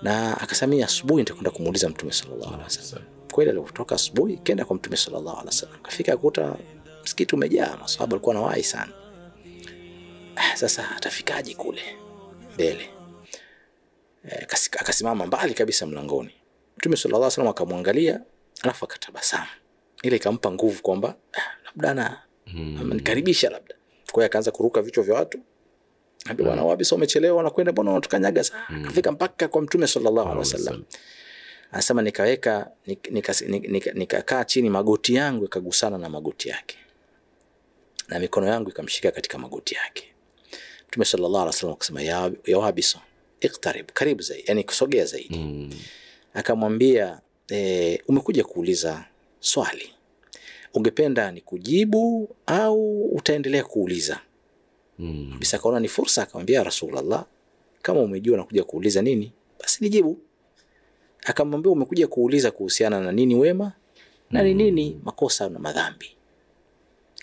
[0.02, 3.06] na akasamia asubuhi nitakwenda kumuuliza mtume sallallahu alaihi wasallam.
[3.32, 5.80] Kweli alipotoka asubuhi kenda kwa mtume sallallahu alaihi wasallam.
[5.82, 6.56] Kafika akuta
[7.04, 8.92] msikiti umejaa maswahaba alikuwa na wai sana
[10.56, 11.82] sasa atafikaje kule?
[12.54, 12.90] Mbele.
[14.30, 14.48] Eh,
[14.80, 16.32] akasimama mbali kabisa mlangoni.
[16.78, 18.22] Mtume sallallahu alaihi wasallam akamwangalia
[18.62, 19.48] alafu akatabasamu.
[20.04, 22.22] Ile ikampa nguvu kwamba ah, labda na
[22.56, 23.76] amenikaribisha labda.
[24.12, 25.40] Kwa hiyo akaanza kuruka vichwa vya watu.
[26.26, 30.84] Ambia bwana wabisa umechelewa wanakwenda bwana wanatukanyaga sana akafika mpaka kwa mtume sallallahu alaihi wasallam.
[31.72, 32.72] Anasema nikaweka
[33.94, 36.78] nikakaa chini magoti yangu yakagusana na magoti yake.
[38.08, 40.09] Na mikono yangu ikamshika katika magoti yake
[40.90, 43.00] mtume sallallahu alaihi wasallam akasema ya, ya wabisa
[43.42, 45.38] iktarib karibu zaidi yani kusogea zaidi.
[45.38, 45.70] Mm.
[46.34, 47.20] akamwambia
[47.52, 49.06] e, umekuja kuuliza
[49.40, 49.90] swali.
[50.74, 54.20] Ungependa ni kujibu au utaendelea kuuliza?
[55.00, 55.36] Mm.
[55.40, 57.26] bisa akaona ni fursa akamwambia rasulllah
[57.82, 60.18] kama umejua nakuja kuuliza nini basi nijibu.
[61.26, 63.72] Akamwambia umekuja kuuliza kuhusiana na nini wema
[64.32, 66.12] na ni nini makosa na madhambi?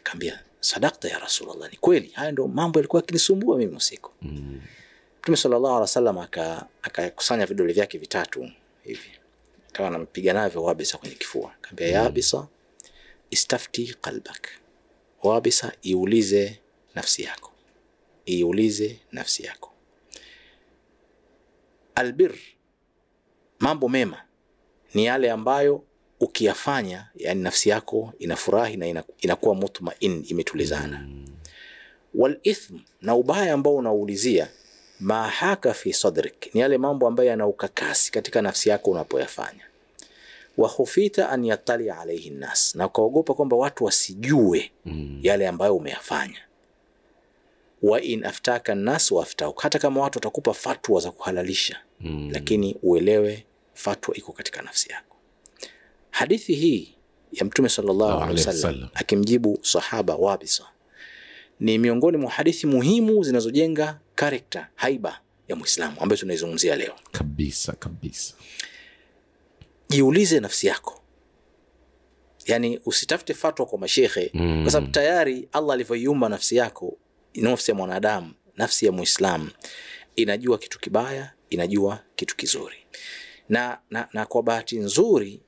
[0.03, 2.09] Kaambia sadakta ya rasulllah ni kweli.
[2.09, 4.11] Haya ndo mambo yalikuwa akinisumbua mimi usiku.
[4.23, 4.61] Mm.
[5.19, 8.51] mtume sallallahu alaihi wasallam aka- akakusanya vidole vyake vitatu
[8.85, 9.11] hivi.
[9.69, 11.55] Akawa anampiga navyo wabisa kwenye kifua.
[11.61, 12.49] Kaambia ya abisa
[13.31, 14.49] istafti qalbak.
[15.23, 16.61] Wabisa iulize
[16.95, 17.53] nafsi yako.
[18.27, 19.73] Iulize nafsi yako.
[21.95, 22.35] Albir
[23.59, 24.23] mambo mema
[24.95, 25.85] ni yale ambayo
[26.21, 31.09] ukiyafanya yani nafsi yako inafurahi na inakuwa mutmain imetulizana
[32.15, 34.49] walithm na ubaya ambao unaulizia
[35.01, 39.63] mahaka fi sadrik ni yale mambo ambayo yana ukakasi katika nafsi yako unapoyafanya
[40.57, 45.19] wa khufita an yatali alaihi nnas na ukaogopa kwamba watu wasijue Mm.
[45.23, 46.39] yale ambayo umeyafanya
[47.83, 52.31] wa in aftaka nnas waaftauk hata kama watu watakupa fatwa za kuhalalisha Mm.
[52.33, 55.16] lakini uelewe fatwa iko katika nafsi yako
[56.17, 56.95] hadithi hii
[57.33, 58.89] ya mtume sallallahu alaihi wasallam.
[58.95, 60.65] akimjibu sahaba wabisa
[61.61, 68.35] ni miongoni mwa hadithi muhimu zinazojenga karakta haiba ya Muislamu ambayo tunaizungumzia leo kabisa kabisa
[69.89, 71.03] jiulize nafsi yako
[72.47, 74.63] yani usitafute fatwa kwa mashehe Mm.
[74.63, 76.97] kwa sababu tayari allah alivyoiumba nafsi yako
[77.35, 79.51] nafsi ya mwanadamu nafsi ya Muislamu
[80.17, 82.77] inajua kitu kibaya inajua kitu kizuri
[83.49, 85.41] na, na, na kwa bahati nzuri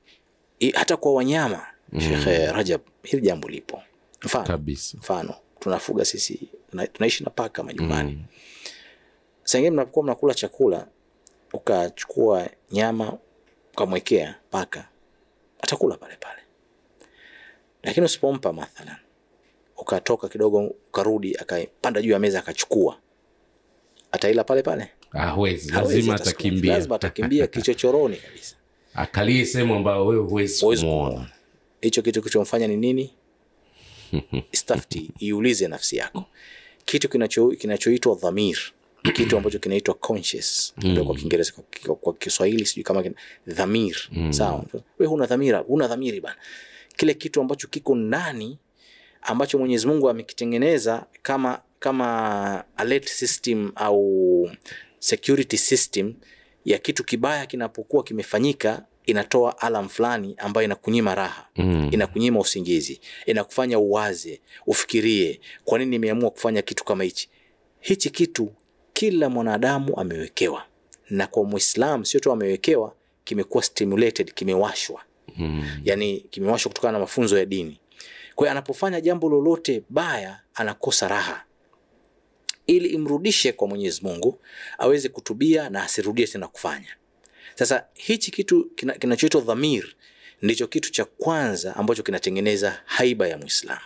[0.59, 2.01] i, hata kwa wanyama mm.
[2.01, 3.81] shekhe rajab hili jambo lipo.
[4.25, 4.43] Mfano.
[4.97, 8.11] Mfano tunafuga sisi tuna, tunaishi na paka majumbani.
[8.11, 8.23] Mm.
[9.43, 10.87] sengine mnapokuwa mnakula chakula
[11.53, 13.17] ukachukua nyama
[13.73, 14.87] ukamwekea paka
[15.61, 16.41] atakula pale pale.
[17.83, 18.95] Lakini usipompa mathalan
[19.77, 22.97] ukatoka kidogo ukarudi akapanda juu ya meza akachukua
[24.11, 24.89] ataila pale pale?
[25.11, 26.17] Hawezi lazima
[26.63, 28.55] lazima atakimbia kichochoroni kabisa
[28.99, 31.29] akalie sehemu ambayo wewe huwezi kumwona.
[31.81, 33.13] hicho kitu kilichomfanya ni nini?
[34.51, 36.25] Istafti iulize nafsi yako.
[36.85, 38.57] Kitu kinacho- kinachoitwa dhamir
[39.13, 40.73] kitu ambacho kinaitwa conscious.
[40.77, 41.05] Mm.
[41.05, 43.15] kwa kiingereza kwa, kwa, kwa kiswahili sijui kama kina,
[43.47, 43.95] dhamir.
[44.29, 44.65] Sawa.
[44.99, 46.35] We huna dhamira huna dhamiri bana.
[46.97, 48.57] Kile kitu ambacho kiko ndani
[49.21, 54.51] ambacho mwenyezi mungu amekitengeneza kama kama alert system au
[54.99, 56.13] security system
[56.65, 61.89] ya kitu kibaya kinapokuwa kimefanyika inatoa alam fulani ambayo inakunyima raha Mm.
[61.91, 67.29] inakunyima usingizi inakufanya uwaze ufikirie kwa nini nimeamua kufanya kitu kama hichi
[67.79, 68.51] hichi kitu
[68.93, 70.63] kila mwanadamu amewekewa
[71.09, 72.93] na kwa mwislam sio tu amewekewa
[73.23, 75.01] kimekuwa stimulated kimewashwa
[75.37, 75.63] Mm.
[75.83, 77.79] yani kimewashwa kutokana na mafunzo ya dini
[78.35, 81.43] kwa hiyo anapofanya jambo lolote baya anakosa raha
[82.69, 84.39] ili imrudishe kwa mwenyezi mungu
[84.77, 86.95] aweze kutubia na asirudie tena kufanya.
[87.55, 89.95] Sasa hichi kitu kina- kinachoitwa dhamir
[90.41, 93.81] ndicho kitu cha kwanza ambacho kinatengeneza haiba ya Muislamu,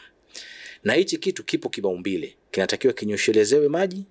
[0.83, 4.05] na hichi kitu kipo kibaumbile kinatakiwa kinyoshelezewe maji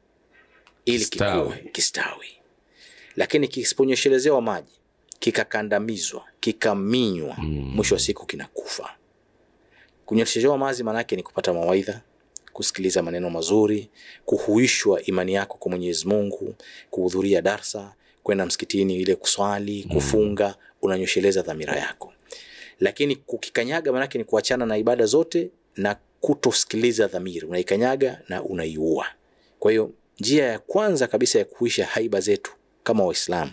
[0.84, 2.26] ili kikue kistawi.
[3.16, 4.72] lakini kisiponyoshelezewa maji
[5.18, 7.78] kikakandamizwa kikaminywa Mm.
[7.90, 8.96] wa siku kinakufa.
[10.06, 12.00] Kunyoshezewa maji maanaake ni kupata mawaidha
[12.52, 13.88] kusikiliza maneno mazuri
[14.24, 16.54] kuhuishwa imani yako kwa mwenyezi mungu
[16.90, 22.12] kuhudhuria darsa kwenda msikitini ile kuswali kufunga unanyosheleza dhamira yako.
[22.80, 27.46] Lakini kukikanyaga maanake ni kuachana na ibada zote na kutosikiliza dhamiri.
[27.46, 29.06] Unaikanyaga na unaiua.
[29.58, 32.52] Kwa hiyo njia ya kwanza kabisa ya kuisha haiba zetu
[32.84, 33.52] kama waislamu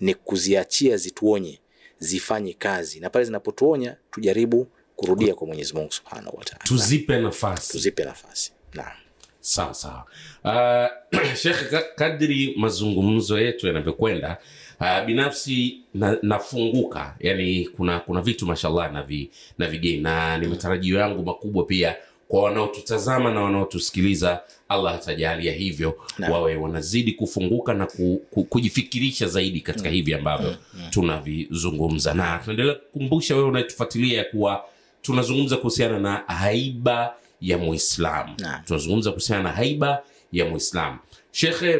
[0.00, 1.58] ni kuziachia zituonye
[1.98, 3.00] zifanye kazi.
[3.00, 7.72] Na pale zinapotuonya tujaribu kurudia kwa mwenyezi mungu subhanahu wataala tuzipe nafasi.
[7.72, 8.52] Tuzipe nafasi.
[8.74, 8.92] Naam.
[9.40, 10.04] Sawa sawa.
[10.44, 14.38] Uh, shekhe kadri mazungumzo yetu yanavyokwenda
[14.80, 17.14] uh, binafsi na, nafunguka.
[17.20, 20.02] Yani kuna kuna vitu mashallah na, vi, na vigeni.
[20.02, 21.96] Na ni matarajio yangu makubwa pia
[22.28, 26.30] kwa wanaotutazama na wanaotusikiliza allah atajalia hivyo na.
[26.32, 30.54] wawe wanazidi kufunguka na ku, ku, kujifikirisha zaidi katika hivi ambavyo
[30.90, 32.14] tunavizungumza.
[32.14, 34.64] Na tunaendelea kukumbusha wewe unayetufuatilia ya kuwa
[35.06, 38.34] tunazungumza kuhusiana na haiba ya muislamu.
[38.64, 40.98] Tunazungumza kuhusiana na haiba ya muislamu.
[41.32, 41.76] Shekhe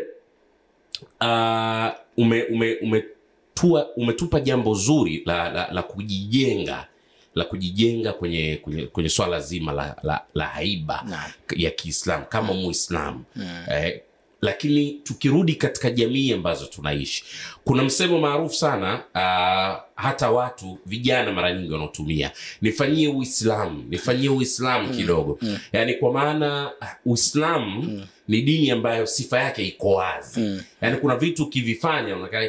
[1.21, 6.87] uh, ume, ume, umetua, umetupa jambo zuri la, la, la kujijenga
[7.35, 12.53] la kujijenga kwenye, kwenye, kwenye swala zima la, la, la haiba na ya kiislam kama
[12.53, 13.25] muislam
[13.71, 14.01] eh,
[14.43, 17.25] lakini tukirudi katika jamii ambazo tunaishi
[17.65, 22.31] kuna msemo maarufu sana uh, hata watu vijana mara nyingi wanaotumia
[22.63, 25.39] nifanyie uislamu nifanyie uislamu kidogo.
[25.73, 26.71] yaani kwa maana
[27.07, 28.07] Uislamu mm.
[28.29, 30.61] ni dini ambayo sifa yake iko wazi.
[30.83, 32.43] Yaani kuna vitu ukivifanya unakaa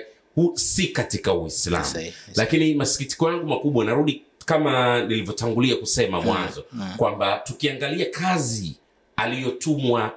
[0.54, 1.86] si katika uislamu.
[2.36, 6.66] Lakini masikitiko yangu makubwa narudi kama nilivyotangulia kusema mwanzo
[6.98, 8.76] kwamba tukiangalia kazi
[9.16, 10.14] aliyotumwa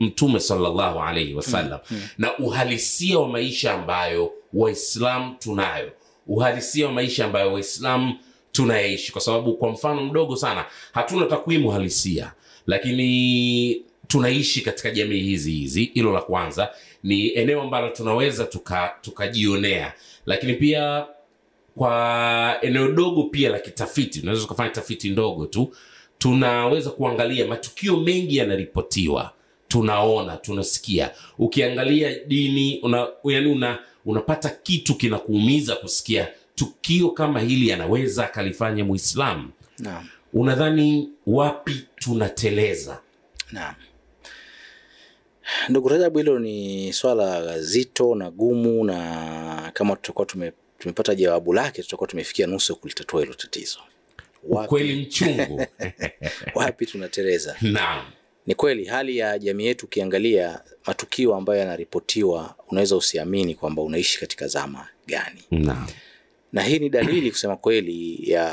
[0.00, 1.80] mtume sallallahu alaihi wasallam
[2.18, 5.92] na uhalisia wa maisha ambayo waislamu tunayo.
[6.26, 8.14] Uhalisia wa maisha ambayo waislamu
[8.52, 12.32] tunayaishi kwa sababu kwa mfano mdogo sana hatuna takwimu halisia.
[12.66, 15.84] Lakini tunaishi katika jamii hizi hizi.
[15.94, 16.70] Hilo la kwanza
[17.02, 19.92] ni eneo ambalo tunaweza tuka- tukajionea.
[20.26, 21.06] Lakini pia
[21.76, 25.72] kwa eneo dogo pia la kitafiti unaweza ukafanya tafiti ndogo tu
[26.18, 29.32] tunaweza kuangalia matukio mengi yanaripotiwa
[29.68, 31.10] tunaona tunasikia.
[31.38, 36.28] Ukiangalia dini una, yani una, unapata kitu kinakuumiza kusikia.
[36.54, 40.08] Tukio kama hili anaweza akalifanya muislamu naam.
[40.32, 43.00] Unadhani wapi tunateleza?
[43.52, 43.74] Naam.
[45.68, 51.82] Ndugu Rajabu, hilo ni swala zito na gumu, na kama tutakuwa tume, tumepata jawabu lake
[51.82, 53.78] tutakuwa tumefikia nusu ya kulitatua hilo tatizo.
[54.48, 55.66] Wapi, mchungu.
[56.54, 57.56] Wapi tunateleza?
[57.62, 58.04] naam
[58.46, 64.48] Ni kweli hali ya jamii yetu, ukiangalia matukio ambayo yanaripotiwa, unaweza usiamini kwamba unaishi katika
[64.48, 65.86] zama gani, na.
[66.52, 68.52] na hii ni dalili kusema kweli ya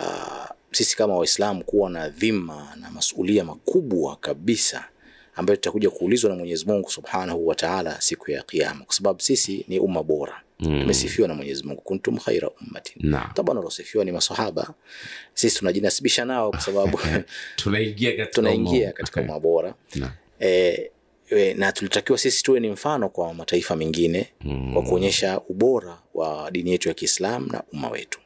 [0.72, 4.86] sisi kama Waislamu kuwa na dhima na masuulia makubwa kabisa
[5.36, 9.66] ambayo tutakuja kuulizwa na Mwenyezi Mungu Subhanahu wa Ta'ala siku ya Kiyama, kwa sababu sisi
[9.68, 10.42] ni umma bora.
[10.60, 10.80] Mm.
[10.82, 13.10] tumesifiwa na Mwenyezi Mungu, kuntum khaira ummatin.
[13.10, 14.74] naam Taban waliosifiwa ni maswahaba,
[15.34, 17.00] sisi tunajinasibisha nao kwa sababu
[17.56, 19.74] tunaingia katika tunaingia katika umma bora.
[20.40, 20.92] E,
[21.30, 24.74] e, na tulitakiwa sisi tuwe ni mfano kwa mataifa mengine Mm.
[24.74, 28.20] kwa kuonyesha ubora wa dini yetu ya Kiislamu na umma wetu,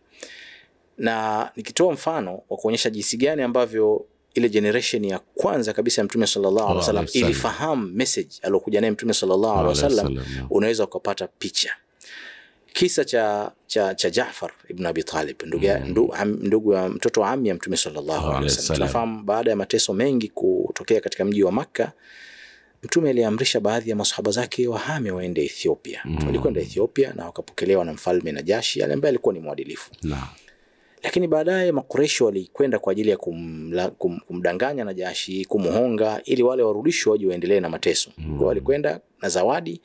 [0.98, 4.06] na nikitoa mfano wa kuonyesha jinsi gani ambavyo
[4.36, 9.14] ile generation ya kwanza kabisa ya Mtume sallallahu alaihi wasallam ilifahamu message aliyokuja naye Mtume
[9.14, 11.72] sallallahu alaihi wasallam, unaweza ukapata picha
[12.74, 17.30] kisa cha cha, cha Jaafar ibn Abi Talib ndugu ya, ndu, ndugu ya mtoto wa
[17.32, 18.60] ami ya Mtume sallallahu alaihi Alaihi wasallam.
[18.62, 18.78] wasallam.
[18.90, 21.92] Tunafahamu baada ya mateso mengi kutokea katika mji wa Makka,
[22.84, 26.02] Mtume aliamrisha baadhi ya masahaba zake wahame waende Ethiopia.
[26.06, 26.26] Mm.
[26.26, 30.28] Walikwenda Ethiopia na wakapokelewa na mfalme Najashi jashi ambaye alikuwa ni mwadilifu, Naam.
[31.06, 37.12] Lakini baadaye Makureshi walikwenda kwa ajili ya kumla, kum, kumdanganya Najashi, kumhonga ili wale warudishwe
[37.12, 38.12] waje waendelee na mateso.
[38.18, 38.42] Mm.
[38.42, 39.82] Walikwenda na zawadi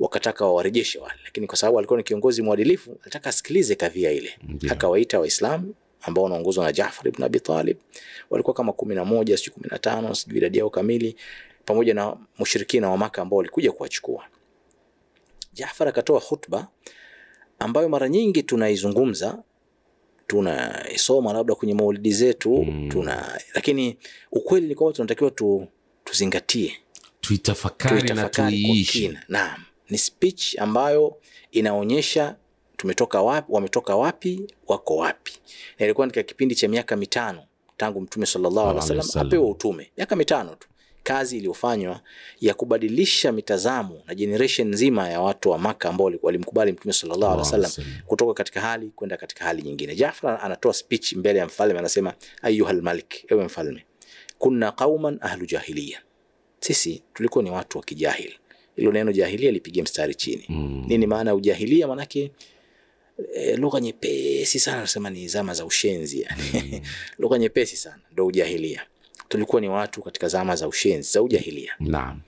[0.00, 4.30] wakataka wawarejeshe wale, lakini kwa sababu alikuwa ni kiongozi mwadilifu, alitaka asikilize kadhia ile.
[4.62, 4.72] Yeah.
[4.72, 7.76] Akawaita Waislamu ambao wanaongozwa na Jaafar ibn Abi Talib,
[8.30, 11.16] walikuwa kama kumi na moja sijui kumi na tano sijui idadi yao kamili,
[11.64, 14.24] pamoja na mushirikina wa Maka ambao walikuja kuwachukua.
[15.52, 16.68] Jaafar akatoa khutba
[17.58, 19.38] ambayo mara nyingi tunaizungumza
[20.26, 22.88] tunaisoma labda kwenye maulidi zetu Mm.
[22.88, 23.96] tuna, lakini
[24.32, 25.66] ukweli ni kwamba tunatakiwa tu,
[26.04, 26.76] tuzingatie
[27.20, 29.18] tuitafakari tuitafakari na tuiishi.
[29.28, 31.16] Naam, ni speech ambayo
[31.52, 32.36] inaonyesha
[32.76, 35.32] tumetoka wapi, wametoka wapi, wako wapi.
[35.78, 37.42] Na ilikuwa katika kipindi cha miaka mitano
[37.76, 39.26] tangu Mtume sallallahu alaihi wasallam.
[39.26, 40.68] apewe utume, miaka mitano tu,
[41.06, 42.00] kazi iliyofanywa
[42.40, 47.38] ya kubadilisha mitazamo na generation nzima ya watu wa Maka ambao walimkubali Mtume sallallahu alaihi
[47.64, 47.70] wasallam
[48.06, 49.94] kutoka katika hali kwenda katika hali nyingine.
[49.94, 53.84] Jafar anatoa speech mbele ya mfalme, anasema ayuhal malik, ewe mfalme,
[54.38, 56.00] kunna qauman ahlu jahiliya,
[56.60, 58.34] sisi tulikuwa ni watu wa kijahili.
[58.76, 60.44] Hilo neno jahilia lipigie mstari chini.
[60.48, 60.84] Mm.
[60.88, 61.86] Nini maana ya ujahilia?
[61.88, 62.32] Maanake
[63.34, 66.82] e, lugha nyepesi sana, nasema ni zama za ushenzi yani.
[67.18, 68.86] lugha nyepesi sana ndo ujahilia.
[69.28, 71.72] Tulikuwa ni watu katika zama za ushenzi za ujahilia.
[71.80, 72.20] Naam.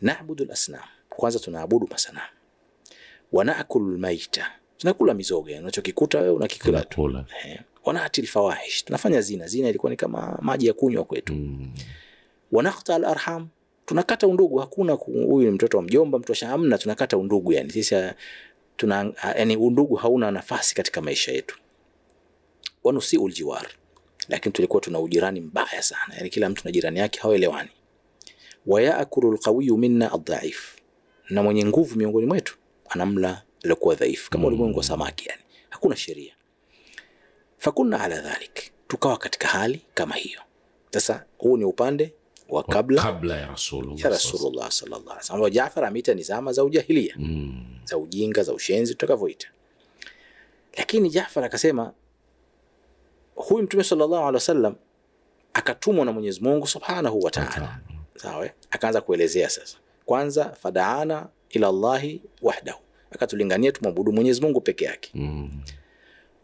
[0.00, 2.26] Naabudu lasnam, kwanza tunaabudu masanamu.
[3.32, 7.02] Wanaakulu lmaita, tunakula mizoga, unachokikuta wewe unakikula tu.
[7.84, 9.46] Wanaati lfawahish, tunafanya zina.
[9.46, 11.34] Zina ilikuwa ni kama maji ya kunywa kwetu.
[11.34, 11.72] Mm.
[12.52, 13.48] Wanakta alarham,
[13.86, 14.58] tunakata undugu.
[14.58, 17.52] Hakuna huyu ni mtoto wa mjomba, mtu wa sha- hamna, tunakata undugu.
[17.52, 18.14] Yani sisi ah,
[18.76, 21.58] tuna ah, yani undugu hauna nafasi katika maisha yetu.
[22.84, 23.66] Wanusiu ljiwar,
[24.28, 27.70] lakini tulikuwa tuna ujirani mbaya sana, yani kila mtu na jirani yake hawaelewani.
[28.66, 30.76] Wayakulu lqawiyu minna adhaif,
[31.30, 32.56] na mwenye nguvu miongoni mwetu
[32.88, 36.34] anamla aliokuwa dhaifu, kama ulimwengu wa samaki, yani hakuna sheria.
[37.58, 40.40] Fakunna ala dhalik, tukawa katika hali kama hiyo.
[40.90, 42.12] Sasa huu ni upande
[42.48, 46.64] wa kabla kabla ya rasulullah ya Rasulullah sallallahu alaihi wasallam, Jaafar ameita ni zama za
[46.64, 47.64] ujahilia, Mm.
[47.84, 49.48] za ujinga, za ushenzi tutakavyoita.
[50.76, 51.92] Lakini Jaafar akasema
[53.34, 54.74] huyu Mtume sallallahu alaihi wasallam
[55.54, 57.78] akatumwa na Mwenyezi Mungu subhanahu wa ta'ala,
[58.16, 58.50] sawa.
[58.70, 65.10] Akaanza kuelezea sasa, kwanza fadaana ila Allahi wahdahu, akatulingania tumwabudu Mwenyezi Mungu peke yake.
[65.14, 65.50] Mm.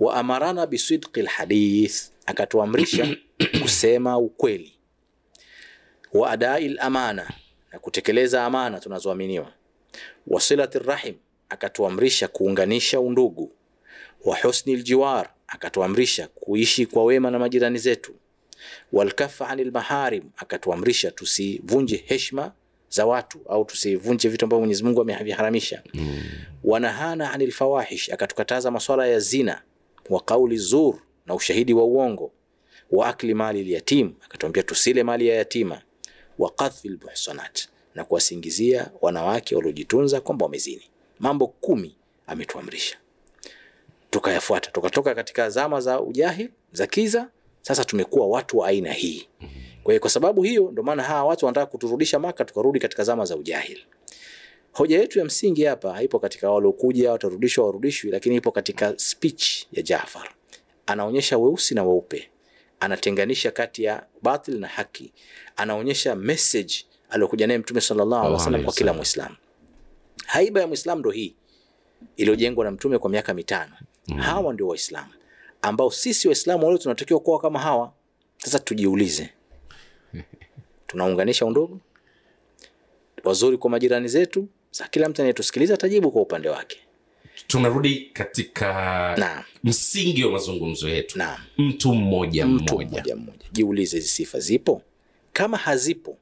[0.00, 3.16] wa amarana bisidqi lhadith, akatuamrisha
[3.62, 4.72] kusema ukweli,
[6.12, 7.30] wa adai lamana,
[7.72, 9.52] na kutekeleza amana tunazoaminiwa,
[10.26, 11.14] wa silati rahim,
[11.48, 13.52] akatuamrisha kuunganisha undugu.
[14.24, 18.14] Wa husni ljiwar akatuamrisha kuishi kwa wema na majirani zetu.
[18.92, 22.52] Walkafa anil maharim akatuamrisha tusivunje heshima
[22.90, 25.82] za watu au tusivunje vitu ambavyo Mwenyezi Mungu ameviharamisha.
[25.94, 26.22] Mm.
[26.64, 29.62] wanahana anil fawahish akatukataza maswala ya zina
[30.10, 30.94] wa qauli zur
[31.26, 32.32] na ushahidi wa uongo.
[32.90, 35.82] Wa akli mali lyatim akatuambia tusile mali ya yatima.
[36.38, 40.82] Wa qadhfi lmuhsanat na kuwasingizia wanawake waliojitunza kwamba wamezini
[41.18, 42.96] mambo kumi ametuamrisha
[44.10, 44.70] tukayafuata.
[44.70, 47.28] Tukatoka katika zama za ujahil za kiza
[47.62, 49.28] sasa tumekuwa watu wa aina hii.
[49.82, 53.24] Kwa hiyo kwa sababu hiyo ndio maana hawa watu wanataka kuturudisha maka tukarudi katika zama
[53.24, 53.78] za ujahil
[54.72, 59.82] hoja yetu ya msingi hapa haipo katika waliokuja watarudishwa warudishwi lakini ipo katika speech ya
[59.82, 60.28] Jaafar
[60.86, 62.30] anaonyesha weusi na weupe.
[62.80, 65.12] Anatenganisha kati ya batil na haki.
[65.56, 66.74] Anaonyesha message
[67.10, 69.36] aliyokuja naye mtume sallallahu alaihi wasallam kwa kila muislamu.
[70.26, 71.36] Haiba ya muislamu ndo hii
[72.16, 73.72] iliyojengwa na mtume kwa miaka mitano
[74.08, 74.18] mm.
[74.18, 75.10] hawa ndio waislamu
[75.62, 77.92] ambao sisi waislamu walio tunatakiwa kuwa kama hawa.
[78.38, 79.30] Sasa tujiulize.
[80.86, 81.80] Tunaunganisha undugu
[83.24, 86.78] wazuri kwa majirani zetu sa kila mtu anayetusikiliza atajibu kwa upande wake.
[87.46, 88.66] Tunarudi katika
[89.18, 91.18] na msingi wa mazungumzo yetu.
[91.18, 93.46] Na mtu mmoja mtu mmoja mmoja.
[93.52, 94.82] Jiulize hizi sifa zipo?
[95.32, 96.18] Kama hazipo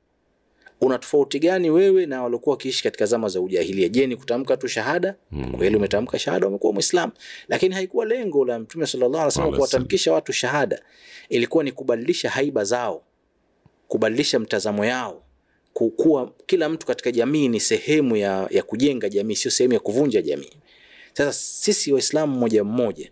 [0.80, 4.68] una tofauti gani wewe na waliokuwa wakiishi katika zama za ujahilia je ni kutamka tu
[4.68, 5.14] shahada?
[5.30, 5.52] Mm.
[5.56, 7.12] kweli umetamka shahada umekuwa mwislamu
[7.48, 10.82] lakini haikuwa lengo la mtume sallallahu alaihi wasallam kuwatamkisha watu shahada.
[11.28, 13.02] Ilikuwa ni kubadilisha haiba zao.
[13.88, 15.22] Kubadilisha mtazamo yao.
[15.72, 20.22] Kukuwa kila mtu katika jamii ni sehemu ya, ya kujenga jamii sio sehemu ya kuvunja
[20.22, 20.52] jamii.
[21.12, 23.10] Sasa sisi waislamu mmoja mmoja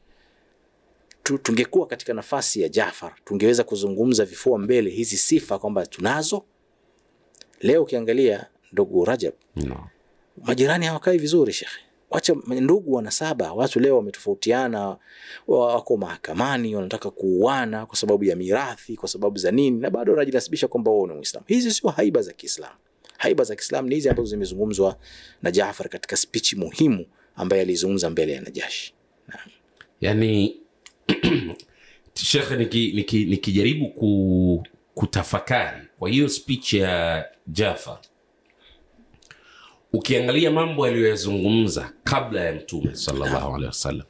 [1.23, 6.45] tu- tungekuwa katika nafasi ya Jafar tungeweza kuzungumza vifua mbele hizi sifa kwamba tunazo
[7.61, 9.89] leo ukiangalia ndugu Rajab no.
[10.45, 11.81] majirani hawakai vizuri shekhe.
[12.11, 14.97] Wacha ndugu wanasaba watu leo wametofautiana
[15.47, 20.69] wako mahakamani wanataka kuuana kwa sababu ya mirathi kwa sababu za nini na bado wanajinasibisha
[20.69, 21.47] kwamba wao ni muislamu.
[21.49, 22.75] Hizi sio haiba za kiislamu.
[23.19, 24.97] Haiba za kiislamu ni hizi ambazo zimezungumzwa
[25.43, 28.95] na Jaafar katika spichi muhimu ambaye alizungumza mbele ya Najashi.
[30.01, 30.57] Yani
[32.15, 37.99] shekhe nikijaribu niki, niki ku, kutafakari kwa hiyo speech ya jafa
[39.93, 44.07] ukiangalia mambo aliyoyazungumza kabla ya mtume sallallahu alaihi wasallam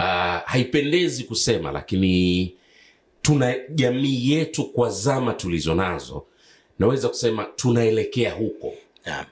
[0.00, 0.04] uh,
[0.44, 2.54] haipendezi kusema lakini
[3.22, 6.26] tuna jamii yetu kwa zama tulizo nazo
[6.78, 8.74] naweza kusema tunaelekea huko.
[9.06, 9.24] Naam.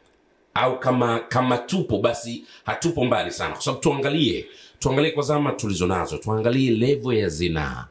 [0.55, 3.53] au kama kama tupo basi hatupo mbali sana.
[3.55, 4.47] Kwa sababu tuangalie
[4.79, 7.87] tuangalie kwa zama tulizo nazo tuangalie levo ya zinaa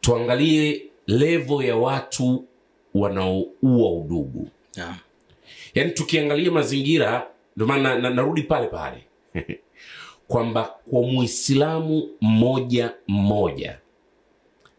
[0.00, 2.44] tuangalie levo ya watu
[2.94, 4.48] wanaoua udugu.
[4.76, 4.96] Yeah.
[5.74, 9.04] yaani tukiangalia mazingira ndio maana na, narudi pale pale.
[10.28, 13.78] Kwamba kwa muislamu mmoja mmoja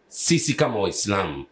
[0.08, 1.46] sisi kama waislamu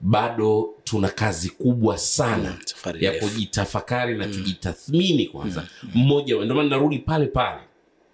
[0.00, 5.66] bado tuna kazi kubwa sana Mm, ya kujitafakari na tujitathmini kwanza.
[5.94, 7.60] Mmoja ndio maana narudi pale pale.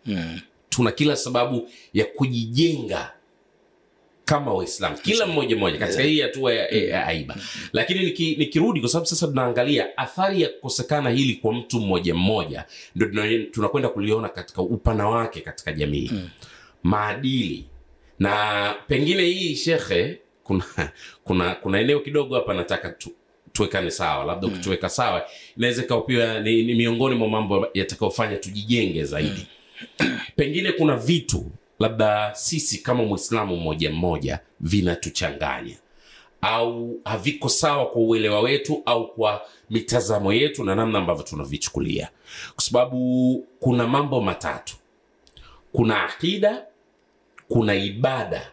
[0.07, 0.41] Mm.
[0.69, 3.13] tuna kila sababu ya kujijenga
[4.25, 4.99] kama waislamu.
[4.99, 7.37] Kila mmoja mmoja katika hii hatua ya, ya, aiba.
[7.73, 12.65] Lakini niki- nikirudi kwa sababu sasa tunaangalia athari ya kukosekana hili kwa mtu mmoja mmoja
[12.97, 13.07] ndo
[13.51, 16.11] tunakwenda kuliona katika upana wake katika jamii.
[16.83, 17.65] Maadili.
[18.19, 20.65] Na pengine hii shekhe kuna
[21.25, 23.11] kuna kuna eneo kidogo hapa nataka tu,
[23.53, 29.05] tuwekane sawa labda ukituweka sawa inaweza ikawa pia ni, ni miongoni mwa mambo yatakayofanya tujijenge
[29.05, 29.47] zaidi.
[30.37, 31.51] Pengine kuna vitu
[31.83, 35.77] labda sisi kama mwislamu mmoja mmoja vinatuchanganya.
[36.41, 42.09] Au haviko sawa kwa uelewa wetu au kwa mitazamo yetu na namna ambavyo tunavichukulia.
[42.55, 44.77] Kwa sababu kuna mambo matatu.
[45.73, 46.67] Kuna akida
[47.49, 48.53] kuna ibada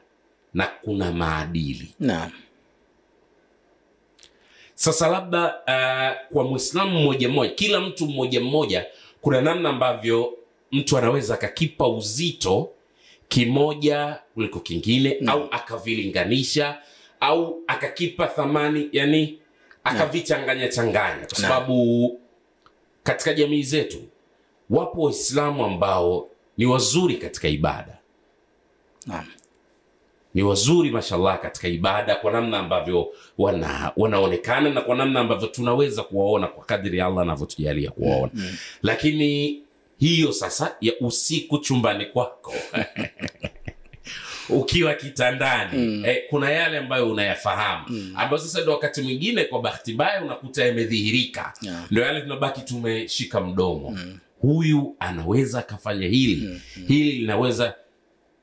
[0.54, 1.94] na kuna maadili.
[2.00, 2.32] Na.
[4.76, 8.86] sasa labda uh, kwa mwislamu mmoja mmoja kila mtu mmoja mmoja
[9.22, 10.34] kuna namna ambavyo
[10.72, 12.70] mtu anaweza akakipa uzito
[13.30, 15.30] kimoja kuliko kingine Mm.
[15.30, 16.78] au akavilinganisha
[17.20, 19.40] au akakipa thamani yani
[19.84, 22.20] akavichanganya changanya kwa sababu
[23.04, 23.98] katika jamii zetu
[24.70, 27.98] wapo waislamu ambao ni wazuri katika ibada
[29.08, 29.26] Naam.
[30.34, 33.08] ni wazuri mashallah katika ibada kwa namna ambavyo
[33.38, 38.58] wana, wanaonekana na kwa namna ambavyo tunaweza kuwaona kwa kadri ya allah anavyotujalia kuwaona Mm.
[38.84, 39.62] lakini
[40.00, 42.54] hiyo sasa ya usiku chumbani kwako.
[44.50, 46.04] Ukiwa kitandani.
[46.08, 47.86] Eh, kuna yale ambayo unayafahamu.
[48.16, 51.54] Ambayo sasa ndo wakati mwingine kwa bahati mbaya unakuta yamedhihirika.
[51.62, 51.86] Yeah.
[51.92, 53.98] ndo yale tunabaki tumeshika mdomo.
[54.42, 56.62] Huyu anaweza akafanya hili.
[56.88, 57.74] Hili linaweza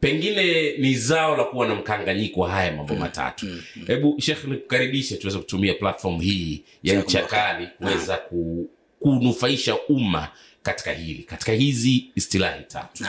[0.01, 3.47] pengine ni zao la kuwa na mkanganyiko wa haya mambo matatu.
[3.87, 10.29] Hebu shekh nikukaribishe tuweze kutumia platform hii ya nchakali kuweza ku, kunufaisha umma
[10.67, 13.05] katika hili katika hizi istilahi tatu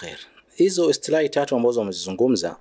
[0.00, 0.18] khair.
[0.54, 2.56] Hizo istilahi tatu ambazo wamezizungumza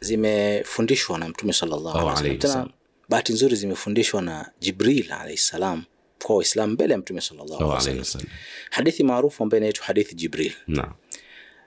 [0.00, 2.70] zimefundishwa na Mtume sallallahu alaihi wasallam.
[3.08, 5.84] bahati nzuri zimefundishwa na Jibril alayhi salam
[6.24, 8.28] kwa Waislamu mbele ya Mtume sallallahu alaihi wasallam.
[8.70, 10.52] Hadithi maarufu ambayo inaitwa hadithi Jibril.
[10.66, 10.92] Naam.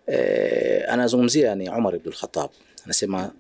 [0.08, 2.12] Eh, anazungumzia ni Umar ibn.
[2.86, 3.32] Anasema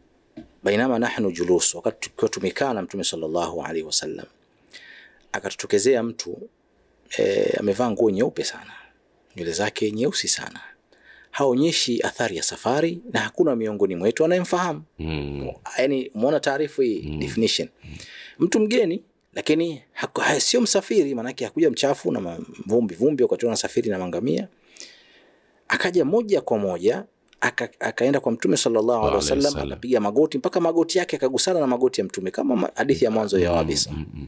[0.63, 4.25] bainama nahnu julus, wakati tukiwa tumekaa na Mtume sallallahu alaihi wasallam,
[5.31, 6.49] akatutokezea mtu
[7.17, 8.71] eh, amevaa nguo nyeupe sana,
[9.35, 10.59] nywele zake nyeusi sana,
[11.31, 14.83] haonyeshi athari ya safari na hakuna miongoni mwetu anayemfahamu.
[14.99, 15.49] Mm.
[15.77, 17.69] Yani umeona taarifu hii definition,
[18.39, 19.03] mtu mgeni
[19.35, 19.81] lakini
[20.37, 24.47] sio msafiri, maanake hakuja mchafu na vumbi vumbi, wakati anasafiri na mangamia.
[25.67, 27.03] Akaja moja kwa moja
[27.41, 32.01] aka, akaenda kwa Mtume sallallahu alaihi wasallam, akapiga magoti mpaka magoti yake akagusana na magoti
[32.01, 33.91] ya Mtume, kama hadithi ya mwanzo ya Wabisa.
[33.91, 34.27] Mm, mm.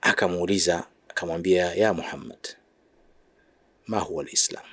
[0.00, 0.84] Akamuuliza,
[1.16, 2.38] akamwambia ya Muhammad,
[3.86, 4.64] ma huwa alislam?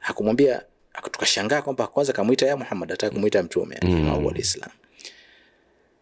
[0.00, 0.64] Hakumwambia,
[1.10, 4.04] tukashangaa kwamba kwanza kamwita ya Muhammad, ataka kumwita Mtume Mm.
[4.04, 4.70] ma huwa alislam.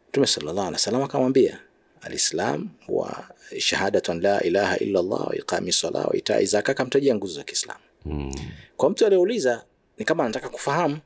[0.09, 1.61] Mtume sallallahu alaihi wasallam akamwambia
[2.01, 3.29] alislam wa
[3.59, 7.45] shahadatu an la ilaha illa Allah wa iqami sala wa itai zaka, akamtajia nguzo za
[7.45, 7.81] Kiislamu.
[8.05, 8.35] Mm.
[8.77, 9.65] Kwa mtu aliyeuliza
[9.99, 10.99] ni kama anataka kufahamu,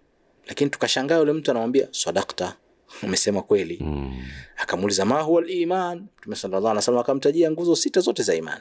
[0.47, 2.57] lakini tukashangaa yule mtu anamwambia sadakta,
[3.03, 3.79] umesema kweli.
[3.81, 4.23] Mm.
[4.57, 8.61] Akamuuliza ma huwa al-iman, Mtume sallallahu alaihi wasallam akamtajia nguzo sita zote za iman.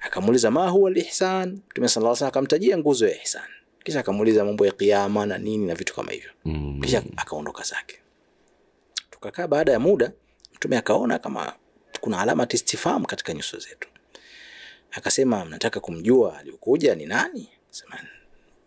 [0.00, 3.42] Akamuuliza ma huwa al-ihsan, Mtume sallallahu alaihi wasallam akamtajia nguzo ya ihsan.
[3.84, 6.80] Kisha akamuuliza mambo ya kiama na nini na vitu kama hivyo, Mm.
[6.82, 7.98] kisha akaondoka zake.
[9.10, 10.12] Tukakaa baada ya muda,
[10.54, 11.52] Mtume akaona kama
[12.00, 13.88] kuna alama tistifam katika nyuso zetu,
[14.90, 17.48] akasema nataka kumjua aliokuja ni nani?
[17.70, 17.98] Sema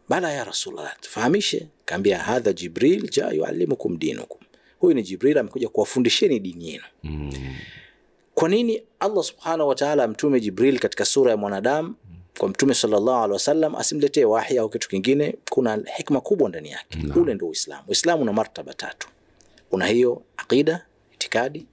[0.09, 1.68] bala ya Rasulullah, tufahamishe.
[1.86, 4.41] Kaambia hadha Jibril ja yuallimukum dinukum,
[4.80, 6.84] huyu ni Jibril amekuja kuwafundisheni dini yenu.
[7.03, 7.32] Mm.
[8.36, 11.95] Kwa nini Allah subhanahu wa ta'ala amtume Jibril katika sura ya mwanadamu
[12.38, 15.36] kwa mtume sallallahu alaihi wasallam asimletee wahi au kitu kingine?
[15.49, 16.97] Kuna hikma kubwa ndani yake.
[17.03, 17.15] No.
[17.21, 17.84] Ule ndio Uislamu.
[17.88, 19.07] Uislamu una martaba tatu,
[19.71, 21.65] una hiyo aqida, itikadi,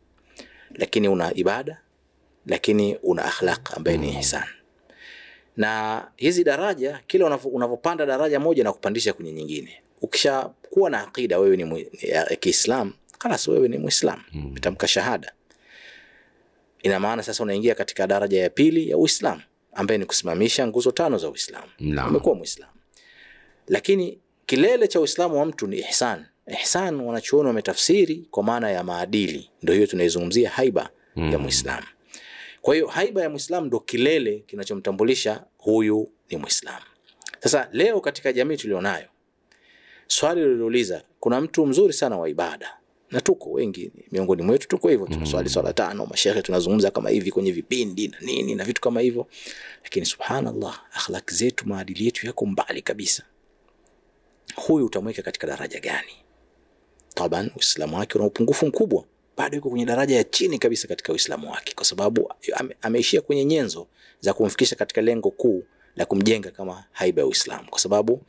[0.75, 1.81] lakini una ibada,
[2.47, 4.45] lakini una akhlaq ambaye ni ihsan.
[5.57, 9.83] Na hizi daraja, kila unavyo- unavyopanda daraja moja na kupandisha kwenye nyingine.
[10.03, 15.33] Ukishakuwa na aqida, wewe ni ya Kiislam, kalas, wewe ni Muislam, umetamka shahada
[16.83, 19.43] ina maana sasa unaingia katika daraja ya pili ya Uislamu
[19.73, 21.67] ambaye ni kusimamisha nguzo tano za Uislamu.
[22.09, 22.73] Umekuwa Muislamu,
[23.69, 26.25] lakini kilele cha Uislamu wa mtu ni ihsan.
[26.63, 31.87] Ihsan wanachuoni wametafsiri kwa maana ya maadili, ndio hiyo tunaizungumzia haiba ya Muislamu.
[32.63, 36.85] Kwa hiyo haiba ya Muislamu ndo kilele kinachomtambulisha huyu ni Muislamu.
[37.41, 39.07] Sasa leo katika jamii tulionayo,
[40.13, 42.77] swali lililouliza, kuna mtu mzuri sana wa ibada?
[43.11, 47.53] Na tuko wengi miongoni mwetu tuko hivyo, tunaswali swala tano, mashehe tunazungumza kama hivi kwenye
[47.53, 49.27] vipindi na nini na vitu kama hivyo,
[49.85, 53.23] lakini subhanallah, akhlaki zetu, maadili yetu yako mbali kabisa.
[54.55, 56.13] Huyu utamweka katika daraja gani?
[57.15, 59.05] Taban, Uislamu wake una upungufu mkubwa,
[59.37, 63.45] bado yuko kwenye daraja ya chini kabisa katika Uislamu wake, kwa sababu ame, ameishia kwenye
[63.45, 63.87] nyenzo
[64.21, 65.65] za kumfikisha katika lengo kuu
[65.97, 68.23] la kumjenga kama haiba ya Uislamu, kwa sababu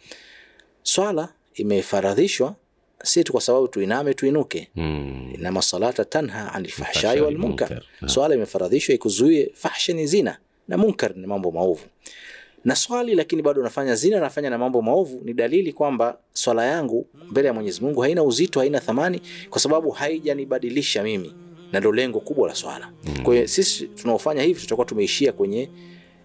[0.83, 2.55] swala imefaradhishwa
[3.03, 5.31] si tu kwa sababu tuiname tuinuke Mm.
[5.35, 7.81] inama salata tanha anil Fahshai wal munkar.
[8.05, 10.37] Swala imefaradhishwa ikuzuie fahsha ni zina
[10.67, 11.85] na munkar ni mambo maovu.
[12.65, 17.07] Na swali lakini bado unafanya zina, nafanya na mambo maovu, ni dalili kwamba swala yangu
[17.29, 21.33] mbele ya Mwenyezi Mungu haina uzito, haina thamani, kwa sababu haijanibadilisha mimi,
[21.71, 22.91] na ndo lengo kubwa la swala.
[23.23, 25.69] Kwa hiyo sisi tunaofanya hivi tutakuwa tumeishia kwenye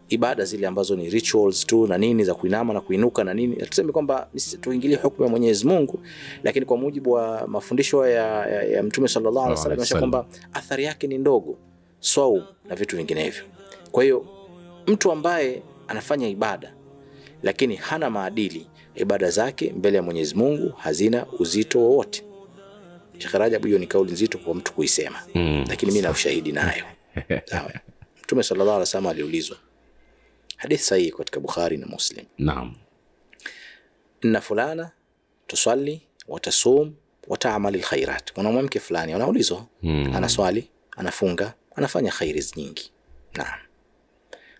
[0.09, 3.56] ibada zile ambazo ni rituals tu na nini za kuinama na kuinuka na nini.
[3.56, 4.28] Tuseme kwamba
[4.61, 6.00] tuingilie hukumu ya Mwenyezi Mungu,
[6.42, 10.84] lakini kwa mujibu wa mafundisho ya, ya, ya Mtume sallallahu alaihi wasallam inaonyesha kwamba athari
[10.84, 11.59] yake ni ndogo,
[12.00, 13.42] swau na vitu vinginevyo.
[13.92, 14.26] Kwa hiyo
[14.86, 16.72] mtu ambaye anafanya ibada
[17.42, 22.24] lakini hana maadili, ibada zake mbele ya Mwenyezi Mungu hazina uzito wowote.
[23.18, 25.64] Sheikh Rajab, hiyo ni kauli nzito kwa mtu kuisema, Mm.
[25.68, 26.84] lakini mimi na ushahidi nayo.
[28.22, 29.56] Mtume sallallahu alaihi wasallam aliulizwa,
[30.59, 32.74] hadithi sahihi katika Bukhari na Muslim, Naam.
[34.20, 34.90] inna fulana
[35.46, 36.94] tusalli watasum
[37.28, 40.16] wataamali alkhairat, kuna mwanamke fulani anaulizwa, hmm.
[40.16, 42.92] anaswali, anafunga, anafanya khairi nyingi.
[43.36, 43.59] Naam.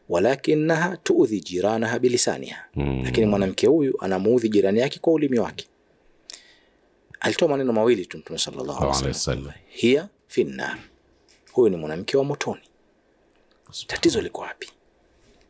[0.09, 3.05] walakinaha tuudhi jiranaha bilisaniha hmm.
[3.05, 5.69] lakini mwanamke huyu anamuudhi jirani yake kwa ulimi wake
[7.21, 9.53] alitoa maneno mawili tu mtume sallallahu alaihi wasallam.
[9.69, 10.79] hiya finnar
[11.53, 12.61] huyu ni mwanamke wa motoni
[13.87, 14.69] tatizo liko wapi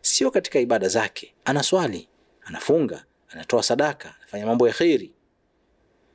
[0.08, 1.34] sio katika ibada zake.
[1.44, 2.08] Anaswali
[2.44, 5.12] anafunga anatoa sadaka anafanya mambo ya kheri.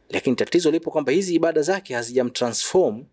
[0.10, 3.04] Lakini tatizo lipo kwamba hizi ibada zake hazijamtransform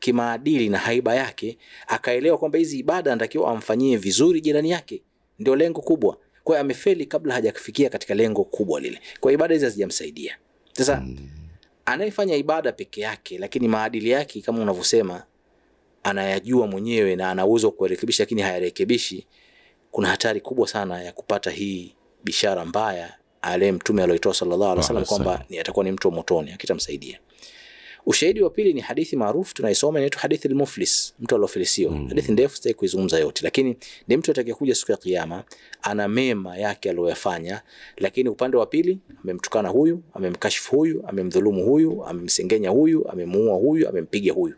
[0.00, 1.58] kimaadili na haiba yake.
[1.86, 5.02] Akaelewa kwamba hizi ibada anatakiwa amfanyie vizuri jirani yake.
[5.38, 6.18] Ndio lengo kubwa.
[6.44, 9.00] Kwa hiyo amefeli kabla hajafikia katika lengo kubwa lile.
[9.20, 10.36] Kwa ibada hizi hazijamsaidia.
[10.72, 11.04] Sasa
[11.84, 15.22] anayefanya ibada peke yake lakini maadili yake kama unavyosema
[16.02, 19.26] anayajua mwenyewe na ana uwezo wa kurekebisha, lakini hayarekebishi
[19.90, 25.04] kuna hatari kubwa sana ya kupata hii bishara mbaya ale mtume alioitoa sallallahu alaihi wasallam
[25.04, 27.18] kwamba ni atakuwa ni mtu wa motoni akitamsaidia.
[28.06, 32.08] Ushahidi wa pili ni hadithi maarufu tunaisoma inaitwa hadithi almuflis mtu aliofilisiwa Mm.
[32.08, 33.76] hadithi ndefu sitaki kuizungumza yote lakini
[34.08, 35.44] ni mtu atakayekuja siku ya kiyama
[35.82, 37.62] ana mema yake aliyoyafanya
[37.96, 44.32] lakini upande wa pili amemtukana huyu amemkashifu huyu amemdhulumu huyu amemsengenya huyu amemuua huyu amempiga
[44.32, 44.54] huyu.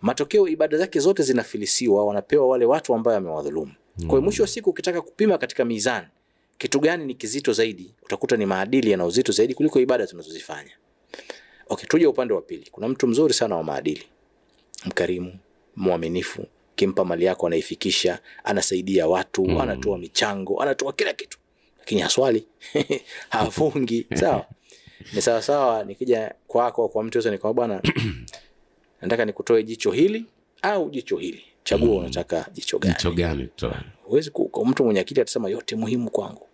[0.00, 4.70] Matokeo ibada zake zote zinafilisiwa wanapewa wale watu ambao amewadhulumu kwa hiyo mwisho wa siku
[4.70, 6.06] ukitaka kupima katika mizani
[6.60, 10.70] kitu gani ni kizito zaidi utakuta ni maadili yana uzito zaidi kuliko ibada tunazozifanya.
[11.68, 12.68] Okay tuje upande wa pili.
[12.70, 14.04] Kuna mtu mzuri sana wa maadili.
[14.86, 15.38] Mkarimu
[15.76, 16.46] mwaminifu
[16.76, 19.60] kimpa mali yako anaifikisha anasaidia watu Mm.
[19.60, 21.38] anatoa michango anatoa kila kitu.
[21.78, 22.46] Lakini haswali
[23.28, 24.06] hafungi.
[24.14, 24.46] Sawa?
[25.12, 27.82] Ni sawa sawa nikija kwako kwa mtu yote nikwambia bwana
[29.02, 30.24] nataka nikutoe jicho hili
[30.62, 31.96] au jicho hili chagua Mm.
[31.96, 32.94] unataka jicho gani?
[32.94, 33.48] Jicho gani
[34.04, 36.46] huwezi kwa mtu mwenye akili atasema yote muhimu kwangu.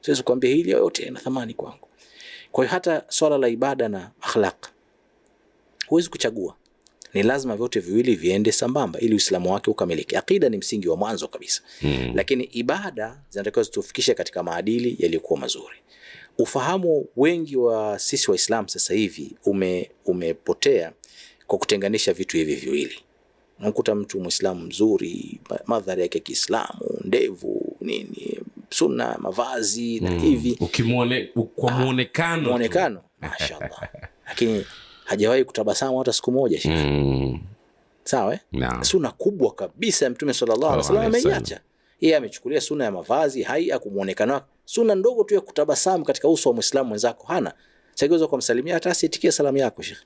[0.00, 1.88] Siwezi kuambia hili yote ina thamani kwangu.
[2.52, 4.66] Kwa hiyo hata swala la ibada na akhlaq
[5.86, 6.54] huwezi kuchagua.
[7.14, 10.18] Ni lazima vyote viwili viende sambamba ili uislamu wake ukamilike.
[10.18, 11.62] Akida ni msingi wa mwanzo kabisa.
[11.82, 12.12] Mm.
[12.14, 15.76] lakini ibada zinatakiwa zitufikishe katika maadili yaliyokuwa mazuri.
[16.38, 20.92] Ufahamu wengi wa sisi waislam sasa hivi ume, umepotea
[21.46, 22.98] kwa kutenganisha vitu hivi viwili
[23.60, 28.38] unakuta mtu mwislamu mzuri madhari yake ya kiislamu ndevu nini
[28.70, 30.18] sunna mavazi na Mm.
[30.18, 33.88] hivi ukimwone kwa Ah, muonekano mwonekano mashallah
[34.26, 34.64] lakini
[35.04, 36.84] hajawahi kutabasamu hata siku moja shekhe.
[36.90, 37.40] Mm.
[38.04, 38.40] sawa eh?
[38.52, 38.84] Naam.
[38.84, 41.60] suna kubwa kabisa ya mtume sallallahu alaihi wasallam ameiacha
[42.00, 46.48] yeye amechukulia suna ya mavazi haia kumwonekano wake suna ndogo tu ya kutabasamu katika uso
[46.48, 47.52] wa mwislamu mwenzako hana
[47.94, 50.04] sageweza kumsalimia hata asiitikie salamu yako shekhe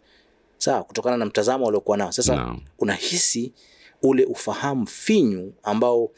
[0.62, 2.60] sawa kutokana na mtazamo waliokuwa nao sasa no.
[2.78, 3.52] unahisi
[4.02, 6.10] ule ufahamu finyu ambao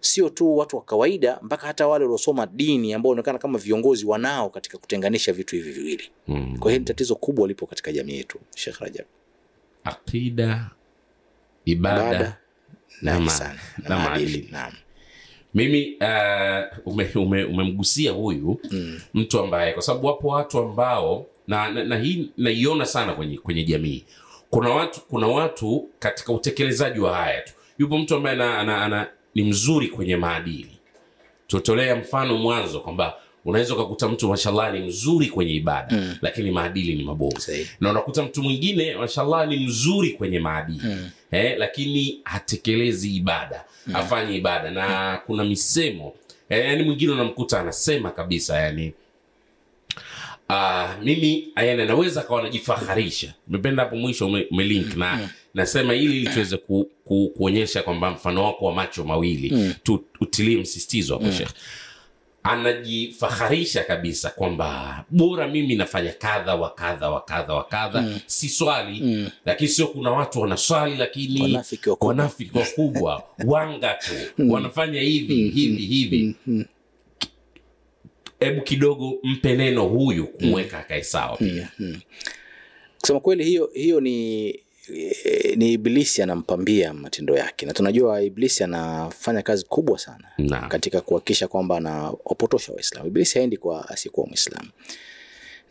[0.00, 4.50] sio tu watu wa kawaida mpaka hata wale waliosoma dini ambao wanaonekana kama viongozi wanao
[4.50, 6.56] katika kutenganisha vitu hivi viwili Mm.
[6.58, 9.06] kwa hiyo ni tatizo kubwa lipo katika jamii yetu Sheikh Rajab
[9.84, 10.70] Akida,
[11.64, 12.36] ibada Ibada
[13.02, 13.20] na
[13.88, 14.72] na maadili naam
[15.54, 19.00] mimi uh, ume, ume, umemgusia huyu Mm.
[19.14, 23.64] mtu ambaye kwa sababu wapo watu ambao na, na, na hii naiona sana kwenye, kwenye
[23.64, 24.04] jamii.
[24.50, 27.52] Kuna watu kuna watu katika utekelezaji wa haya tu.
[27.78, 30.78] Yupo mtu ambaye ana, ana, ana, ni mzuri kwenye maadili.
[31.46, 33.14] Tutolea mfano mwanzo kwamba
[33.44, 36.16] unaweza ukakuta mtu mashallah ni mzuri kwenye ibada Mm.
[36.22, 37.38] lakini maadili ni mabovu.
[37.80, 40.80] Na unakuta mtu mwingine mashallah ni mzuri kwenye maadili.
[40.84, 41.10] Mm.
[41.30, 43.96] eh, lakini hatekelezi ibada mm.
[43.96, 44.70] afanye ibada.
[44.70, 46.14] Na kuna misemo
[46.48, 48.92] eh, yani mwingine unamkuta anasema kabisa yani
[50.50, 53.34] Uh, mimi yani naweza kawa najifaharisha.
[53.48, 58.44] Nimependa hapo mwisho ume, umelink na nasema ili ili tuweze ku, ku, kuonyesha kwamba mfano
[58.44, 59.50] wako wa macho mawili.
[59.50, 59.74] Mm.
[59.82, 61.50] tu, utilie msisitizo hapo shekh
[62.42, 68.02] anajifaharisha kabisa kwamba bora mimi nafanya kadha wa kadha wa kadha wa kadha.
[68.02, 68.20] Mm.
[68.26, 69.00] si swali.
[69.00, 69.30] Mm.
[69.44, 71.40] lakini sio kuna watu wanaswali lakini
[72.00, 73.22] Wanafiki wakubwa.
[73.46, 74.12] wanga tu.
[74.52, 76.34] Wanafanya hivi hivi hivi.
[76.46, 76.64] Mm.
[78.40, 81.68] Hebu kidogo mpe neno huyu kumweka akae sawa pia.
[83.00, 84.48] Kusema kweli hiyo hiyo ni
[85.24, 87.66] eh, ni iblisi anampambia matendo yake.
[87.66, 90.60] Na tunajua iblisi anafanya kazi kubwa sana na.
[90.68, 93.06] katika kuhakikisha kwamba anawapotosha waislamu.
[93.08, 94.68] Iblisi haendi kwa asiyekuwa mwislamu.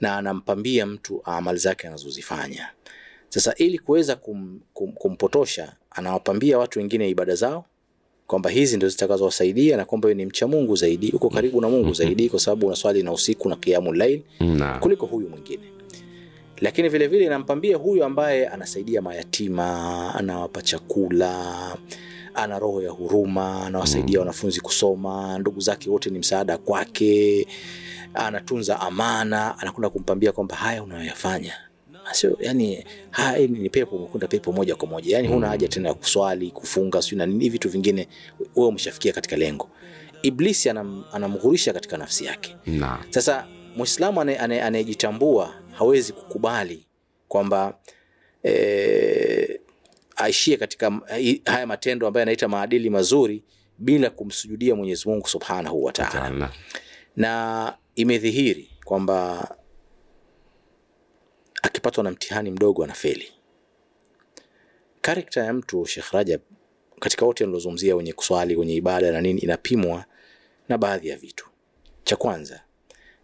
[0.01, 2.69] Na anampambia mtu amali zake anazozifanya.
[3.29, 7.65] Sasa ili kuweza kum, kum, kumpotosha anawapambia watu wengine ibada zao
[8.29, 12.29] kwamba hizi ndio zitakazowasaidia na kwamba ni mcha mungu zaidi uko karibu na mungu zaidi
[12.29, 14.21] kwa sababu unaswali na usiku na kiamu lail
[14.79, 15.63] kuliko huyu mwingine.
[16.61, 21.77] Lakini vile vile nampambia huyu ambaye anasaidia mayatima anawapa chakula
[22.33, 27.47] ana roho ya huruma anawasaidia wanafunzi kusoma ndugu zake wote ni msaada kwake
[28.13, 31.53] anatunza amana anakwenda kumpambia kwamba haya unayoyafanya
[32.13, 35.15] sio yani ha, ni pepo umekwenda pepo moja kwa moja.
[35.15, 38.07] Yani huna haja tena ya kuswali kufunga sio na nini vitu vingine
[38.55, 39.69] wewe umeshafikia katika lengo.
[40.21, 42.55] Iblisi anam, anamghurisha katika nafsi yake.
[42.65, 43.05] Na.
[43.09, 43.47] Sasa
[44.37, 46.85] ane- anayejitambua hawezi kukubali
[47.27, 47.77] kwamba
[48.43, 49.59] e,
[50.15, 51.01] aishie katika
[51.45, 53.43] haya matendo ambayo anaita maadili mazuri
[53.77, 56.49] bila kumsujudia mwenyezi mungu subhanahu wa Taala.
[57.15, 59.47] na imedhihiri kwamba
[61.61, 63.31] akipatwa na mtihani mdogo anafeli.
[65.01, 66.41] Karakta ya mtu Sheikh Rajab
[66.99, 70.05] katika wote nilozungumzia wenye kuswali wenye ibada na nini inapimwa
[70.69, 71.49] na baadhi ya vitu.
[72.03, 72.61] Cha kwanza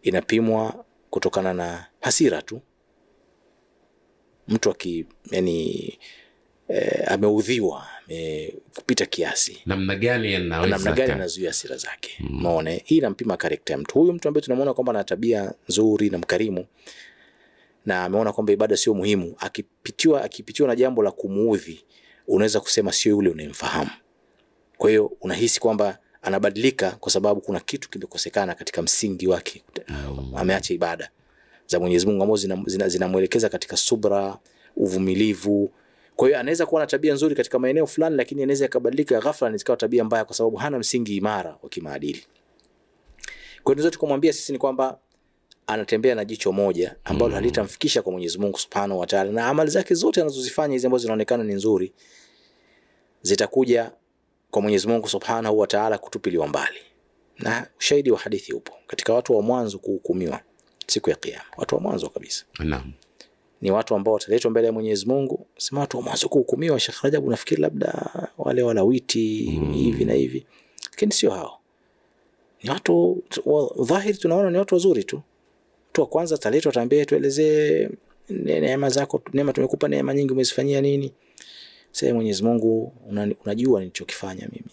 [0.02, 2.62] inapimwa kutokana na hasira tu.
[4.48, 5.98] Mtu aki yani
[6.70, 9.58] E, ameudhiwa e, kupita kiasi.
[9.66, 12.18] Namna gani yanaweza namna gani anazuia hasira zake?
[12.20, 12.42] Mm.
[12.42, 14.00] Maone hii inampima karakta ya mtu.
[14.00, 16.66] Huyu mtu ambaye tunamwona kwamba ana tabia nzuri na mkarimu
[17.86, 19.36] na ameona kwamba ibada sio muhimu.
[19.40, 21.84] Akipitiwa akipitiwa na jambo la kumuudhi
[22.28, 23.90] unaweza kusema sio yule unayemfahamu.
[24.78, 29.64] Kwa hiyo unahisi kwamba anabadilika kwa sababu kuna kitu kimekosekana katika msingi wake.
[30.36, 31.10] Ameacha ibada.
[31.68, 34.38] Za Mwenyezi Mungu ambazo zinamwelekeza zina, zinamwelekeza katika subra,
[34.76, 35.72] uvumilivu.
[36.16, 39.56] Kwa hiyo anaweza kuwa na tabia nzuri katika maeneo fulani, lakini anaweza ikabadilika ghafla na
[39.56, 42.20] ikawa tabia mbaya, kwa sababu hana msingi imara wa kimaadili.
[43.64, 45.00] Kwa hiyo tunaweza tukamwambia sisi ni kwamba
[45.68, 47.36] anatembea na jicho moja ambalo Mm.
[47.36, 51.44] halitamfikisha kwa Mwenyezi Mungu Subhanahu wa Ta'ala, na amali zake zote anazozifanya hizi ambazo zinaonekana
[51.44, 51.94] ni nzuri
[53.22, 53.92] zitakuja
[54.52, 56.78] kwa Mwenyezi Mungu Subhanahu wa Ta'ala kutupiliwa mbali.
[57.40, 60.40] Na ushahidi wa hadithi upo katika watu wa mwanzo kuhukumiwa
[60.88, 62.94] siku ya Kiyama, watu wa mwanzo kabisa naam
[63.62, 65.48] ni watu ambao wataletwa mbele ya Mwenyezi Mungu.
[65.58, 69.74] Sema watu wa mwanzo kuhukumiwa, Sheikh Rajab, unafikiri labda wale walawiti Mm.
[69.74, 70.46] hivi na hivi,
[70.92, 71.60] lakini sio hao.
[72.64, 73.24] Ni watu
[73.84, 75.22] dhahiri, tunaona ni watu wazuri tu.
[75.96, 77.90] Mtu wa kwanza ataletwa, ataambia tuelezee
[78.30, 81.14] neema zako, neema tumekupa neema nyingi, umezifanyia nini?
[81.92, 82.94] Sasa Mwenyezi Mungu
[83.46, 84.70] unajua nilichokifanya mimi.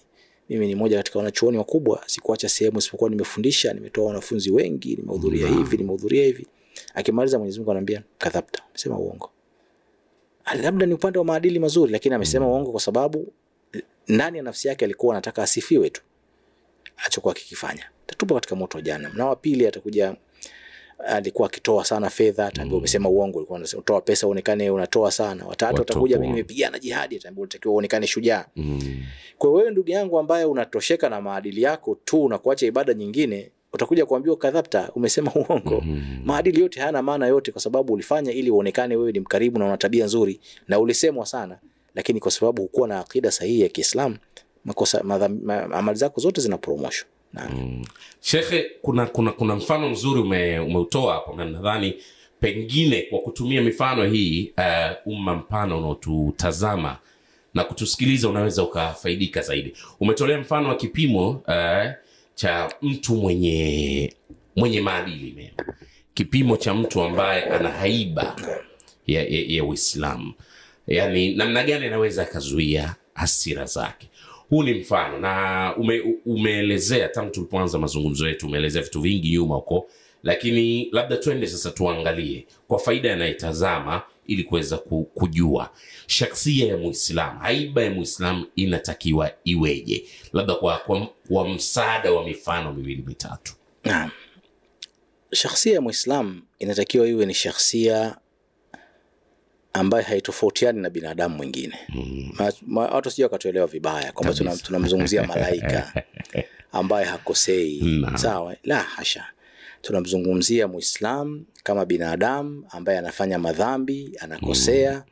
[0.48, 5.76] Mimi ni mmoja katika wanachuoni wakubwa, sikuacha sehemu isipokuwa nimefundisha, nimetoa wanafunzi wengi, nimehudhuria hivi,
[5.76, 6.46] nimehudhuria hivi.
[6.94, 9.30] Akimaliza Mwenyezi Mungu anambia kadhabta, amesema uongo.
[10.44, 13.32] Ah, Labda ni upande wa maadili mazuri, lakini amesema uongo kwa sababu
[14.08, 16.02] ndani ya nafsi yake alikuwa anataka asifiwe tu
[16.96, 17.84] alichokuwa akikifanya.
[18.06, 19.12] Tatupa katika moto wa jahannam.
[19.16, 20.16] Na wa pili atakuja
[21.06, 25.46] alikuwa akitoa sana fedha, ataambiwa umesema uongo, ulikuwa unatoa pesa uonekane unatoa sana.
[25.46, 28.44] Watatu atakuja mimi nimepigana jihadi, ataambiwa unatakiwa uonekane shujaa.
[28.56, 29.02] Mm.
[29.38, 33.50] Kwa hiyo wewe ndugu yangu ambaye unatosheka na maadili yako tu na kuacha ibada nyingine,
[33.72, 35.80] utakuja kuambiwa kadhabta, umesema uongo.
[35.80, 36.00] Mhm.
[36.24, 39.76] Maadili yote hayana maana yote, kwa sababu ulifanya ili uonekane wewe ni mkarimu na una
[39.76, 41.58] tabia nzuri, na ulisemwa sana,
[41.94, 44.16] lakini kwa sababu hukuwa na akida sahihi ya Kiislamu,
[44.64, 45.00] makosa
[45.72, 47.06] amali zako zote zina promotion.
[47.34, 47.84] Mm.
[48.20, 50.56] Shekhe, kuna, kuna, kuna mfano mzuri ume,
[51.12, 51.94] hapo na nadhani
[52.40, 56.96] pengine kwa kutumia mifano hii uh, umma mpana unaotutazama
[57.54, 59.72] na kutusikiliza unaweza ukafaidika zaidi.
[60.00, 61.90] Umetolea mfano wa kipimo uh,
[62.34, 64.12] cha mtu mwenye
[64.56, 65.74] mwenye maadili mema,
[66.14, 68.36] kipimo cha mtu ambaye ana haiba
[69.06, 70.32] ya, ya, ya Uislamu,
[70.86, 74.08] yaani namna gani anaweza akazuia hasira zake.
[74.52, 79.90] Huu ni mfano na ume, umeelezea tangu tulipoanza mazungumzo yetu, umeelezea vitu vingi nyuma huko,
[80.22, 84.78] lakini labda twende sasa tuangalie kwa faida yanayetazama ili kuweza
[85.14, 85.70] kujua.
[86.06, 92.72] Shaksia ya Muislamu, haiba ya Muislamu inatakiwa iweje, labda kwa, kwa, kwa msaada wa mifano
[92.72, 93.52] miwili mitatu.
[95.32, 98.16] shakhsia ya Muislam inatakiwa iwe ni shakhsia
[99.72, 101.78] ambaye haitofautiani na binadamu mwingine.
[101.88, 102.32] Mm.
[102.76, 106.04] Watu sijui wakatuelewa vibaya kwamba tuna- tunamzungumzia malaika
[106.72, 107.80] ambaye hakosei.
[107.82, 108.18] no.
[108.18, 109.26] Sawa, la hasha,
[109.82, 115.04] tunamzungumzia Muislam kama binadamu ambaye anafanya madhambi, anakosea,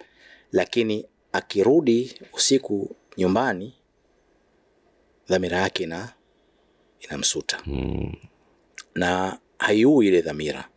[0.52, 3.74] lakini akirudi usiku nyumbani,
[5.28, 6.12] dhamira yake ina
[7.00, 8.12] inamsuta Mm.
[8.94, 10.68] na haiui ile dhamira,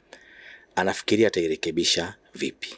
[0.76, 2.76] anafikiria atairekebisha vipi,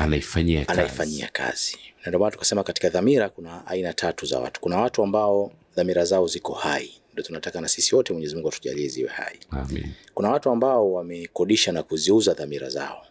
[0.00, 0.80] Anaifanyia kazi.
[0.80, 1.76] anaifanyia kazi.
[2.00, 4.60] Na ndio maana tukasema katika dhamira kuna aina tatu za watu.
[4.60, 8.88] Kuna watu ambao dhamira zao ziko hai, ndio tunataka na sisi wote Mwenyezi Mungu atujalie
[8.88, 9.38] ziwe hai.
[9.50, 9.86] Amin.
[10.14, 13.06] Kuna watu ambao wamekodisha na kuziuza dhamira zao,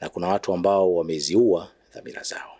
[0.00, 2.50] na kuna watu ambao wameziua dhamira zao.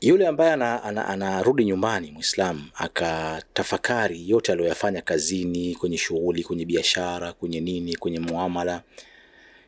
[0.00, 7.32] Yule ambaye ana- ana- anarudi nyumbani Muislamu akatafakari yote aliyoyafanya kazini, kwenye shughuli, kwenye biashara,
[7.32, 8.82] kwenye nini, kwenye muamala,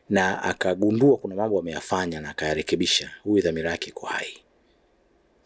[0.09, 4.37] na akagundua kuna mambo ameyafanya na akayarekebisha, huyu dhamira yake iko hai.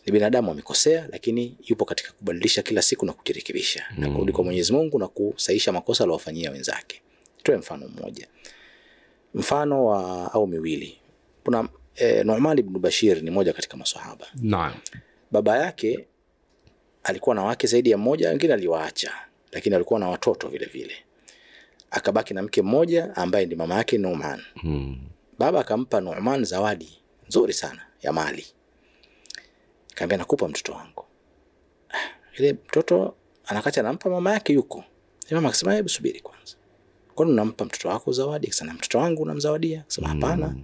[0.06, 4.74] Ni binadamu amekosea, lakini yupo katika kubadilisha kila siku na kujirekebisha na kurudi kwa Mwenyezi
[4.74, 7.02] Mungu na kusaisha makosa aliyowafanyia wenzake.
[7.44, 8.28] Tuwe mfano mmoja,
[9.34, 10.98] mfano wa au miwili.
[11.44, 14.28] kuna e, Nu'man ibn Bashir ni moja katika maswahaba.
[14.42, 14.74] naam
[15.32, 16.08] Baba yake
[17.04, 19.12] alikuwa na wake zaidi ya mmoja, wengine aliwaacha,
[19.52, 20.94] lakini alikuwa na watoto vile vile.
[21.96, 24.42] Akabaki na mke mmoja ambaye ndi mama yake Nu'man.
[24.62, 24.98] Hmm.
[25.40, 28.46] Baba akampa Nu'man zawadi nzuri sana ya mali,
[29.96, 31.06] kaambia nakupa mtoto wangu.
[31.90, 31.98] Ah,
[32.38, 33.16] Ile mtoto
[33.46, 34.84] anakacha anampa mama yake yuko.
[35.28, 36.56] Ile Mama akasema hebu subiri kwanza,
[37.16, 38.48] kwani unampa mtoto wako zawadi?
[38.48, 39.80] Akasema mtoto wangu unamzawadia?
[39.82, 40.56] Akasema hapana.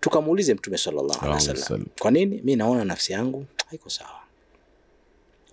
[0.00, 1.86] Tukamuulize Mtume sallallahu alaihi wasallam.
[2.00, 2.40] kwa nini?
[2.44, 4.20] Mi naona nafsi yangu haiko sawa.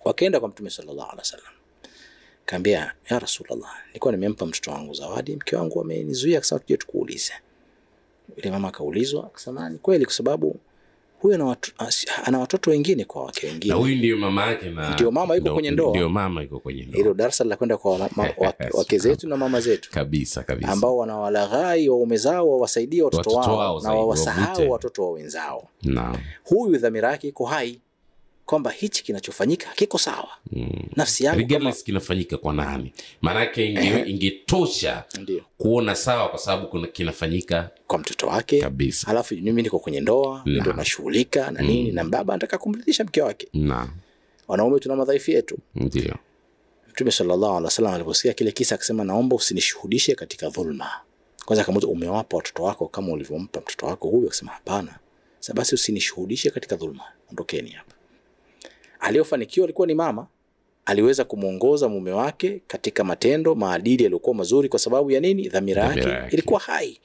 [0.04, 1.52] Wakaenda kwa Mtume sallallahu alaihi wasallam,
[2.46, 7.32] kaambia ya Rasulullah, nilikuwa nimempa mtoto wangu zawadi, mke wangu amenizuia, akasema tuje tukuulize.
[8.36, 10.56] Ile mama akaulizwa, akasema ni kweli, kwa sababu
[11.20, 11.72] huyu ana watu-
[12.24, 15.70] ana watoto wengine kwa wake na huyu ndio mama yake na Ndio mama yuko kwenye
[15.70, 15.90] ndoa.
[15.90, 16.96] ndio mama yuko kwenye ndoa.
[16.96, 19.90] Hilo darasa la kwenda kwa wa- wake zetu na mama zetu.
[19.90, 20.72] Kabisa kabisa.
[20.72, 25.68] Ambao wanawalaghai waume zao wawasaidie watoto Watoto wao, wao na wawasahau watoto wa wenzao.
[25.82, 26.16] naam.
[26.44, 27.80] Huyu dhamira yake iko hai
[28.46, 30.28] kwamba hichi kinachofanyika hakiko sawa.
[30.52, 30.70] mm.
[30.96, 33.66] Nafsi yangu kama kinafanyika kwa nani maanake
[34.06, 35.04] ingetosha
[35.58, 40.72] kuona sawa kwa sababu kinafanyika kwa mtoto wake kabisa halafu mimi niko kwenye ndoa ndo
[40.72, 43.48] nashughulika na nini na baba anataka kumridhisha mke wake.
[43.52, 43.88] na
[44.48, 45.58] Wanaume tuna madhaifu yetu.
[45.74, 46.14] ndio
[46.90, 50.90] Mtume sallallahu alaihi wasallam aliposikia kile kisa akasema, naomba usinishuhudishe katika dhulma.
[51.44, 54.26] Kwanza akamuuliza, umewapa watoto wako kama ulivyompa mtoto wako huyu?
[54.26, 54.98] Akasema hapana.
[55.40, 57.92] Sasa basi usinishuhudishe katika dhulma, ondokeni hapa.
[59.00, 60.26] Aliyofanikiwa alikuwa ni mama,
[60.84, 64.68] aliweza kumwongoza mume wake katika matendo, maadili yaliyokuwa mazuri.
[64.68, 65.48] Kwa sababu ya nini?
[65.48, 67.00] Dhamira yake ilikuwa hai,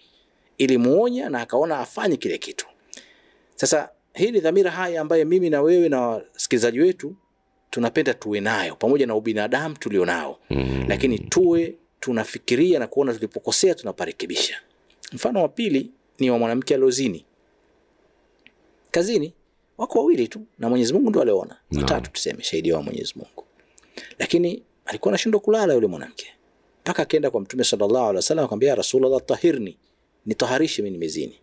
[0.58, 2.68] ilimuonya na akaona afanye kile kitu.
[3.56, 7.16] Sasa hii ni dhamira hai ambayo mimi na wewe na wasikilizaji wetu
[7.70, 10.86] tunapenda tuwe nayo pamoja na ubinadamu tulionao mm.
[10.88, 14.56] lakini tuwe tunafikiria na kuona tulipokosea tunaparekebisha.
[15.14, 17.26] Mfano wa pili ni wa mwanamke aliozini
[18.92, 19.34] kazini,
[19.82, 22.10] wako wawili tu na Mwenyezi Mungu ndo aliona, watatu no.
[22.14, 23.44] tuseme, shahidi wa Mwenyezi Mungu,
[24.20, 26.28] lakini alikuwa anashindwa kulala yule mwanamke,
[26.82, 29.78] mpaka akaenda kwa Mtume sallallahu alaihi wasallam akamwambia, ya Rasulullah, tahirni,
[30.26, 31.40] nitaharishe mimi nimezini.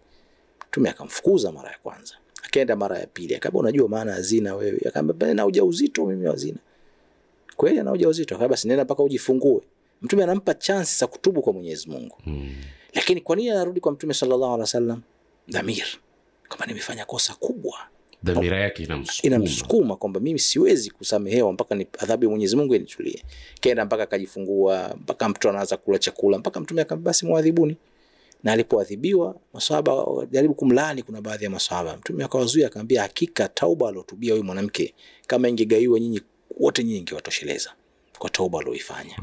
[0.68, 4.80] Mtume akamfukuza mara ya kwanza, akaenda mara ya pili, akamwambia, unajua maana ya zina wewe?
[4.88, 6.58] Akamwambia, na ujauzito mimi wa zina
[7.56, 8.34] kweli ana ujauzito.
[8.34, 9.60] Akamwambia, basi nenda mpaka ujifungue.
[10.02, 12.54] Mtume anampa chance za kutubu kwa Mwenyezi Mungu, Mm.
[12.94, 15.02] lakini kwa nini anarudi kwa Mtume sallallahu alaihi wasallam?
[15.48, 15.86] Dhamir
[16.48, 17.78] kama nimefanya kosa kubwa,
[18.24, 23.22] dhamira yake inamsukuma inamsukuma kwamba mimi siwezi kusamehewa mpaka ni adhabu ya Mwenyezi Mungu initulie.
[23.60, 27.76] Kaenda mpaka akajifungua, mpaka mtu anaanza kula chakula, mpaka Mtume akamwambia basi mwadhibuni.
[28.44, 34.32] Na alipoadhibiwa maswahaba wajaribu kumlaani, kuna baadhi ya maswahaba, Mtume akawazuia, akamwambia hakika tauba alotubia
[34.32, 34.94] huyu mwanamke
[35.26, 36.20] kama ingegaiwa nyinyi
[36.60, 37.70] wote, nyinyi ingewatosheleza
[38.18, 39.16] kwa tauba aliyoifanya.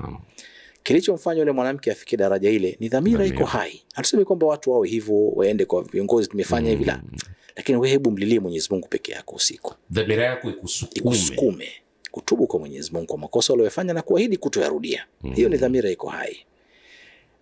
[0.83, 3.35] Kilichomfanya yule mwanamke afike daraja ile ni dhamira Dhamira.
[3.35, 3.81] iko hai.
[3.93, 7.01] Hatusemi kwamba watu wawe hivyo, waende kwa viongozi, tumefanya hivi, la,
[7.55, 11.67] lakini we hebu mlilie Mwenyezi Mungu peke yako usiku, dhamira yako ikusukume.
[12.11, 15.05] Kutubu kwa Mwenyezi Mungu kwa makosa uliyofanya na kuahidi kutoyarudia.
[15.35, 16.37] Hiyo ni dhamira iko hai.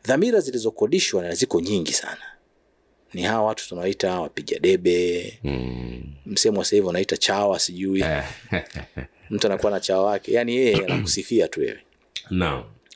[0.05, 2.21] Dhamira zilizokodishwa na ziko nyingi sana,
[3.13, 6.03] ni hawa watu tunawaita wapiga debe, Mm.
[6.25, 8.03] msemo wa sasa hivi wanaita chawa, sijui.
[9.29, 11.79] Mtu anakuwa na chawa wake, yani yeye anakusifia tu wewe,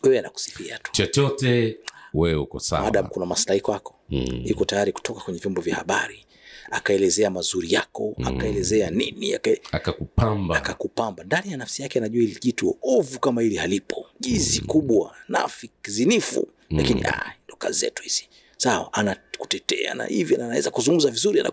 [0.04, 0.92] wewe anakusifia tu.
[0.92, 1.78] Chochote
[2.14, 3.96] wewe uko maadamu sawa kuna maslahi kwako.
[4.10, 4.42] Mm.
[4.46, 6.26] yuko tayari kutoka kwenye vyombo vya habari
[6.72, 10.56] akaelezea mazuri yako akaelezea nini aka, akakupamba.
[10.58, 11.24] akakupamba.
[11.24, 14.06] Ndani ya nafsi yake anajua ili jitu ovu kama ili halipo.
[14.20, 16.48] Jizi kubwa nafi zinifu.
[16.70, 18.28] Lakini ah, ndo kazi zetu hizi.
[18.58, 21.44] Sawa anakutetea na hivi anaweza kuzungumza vizuri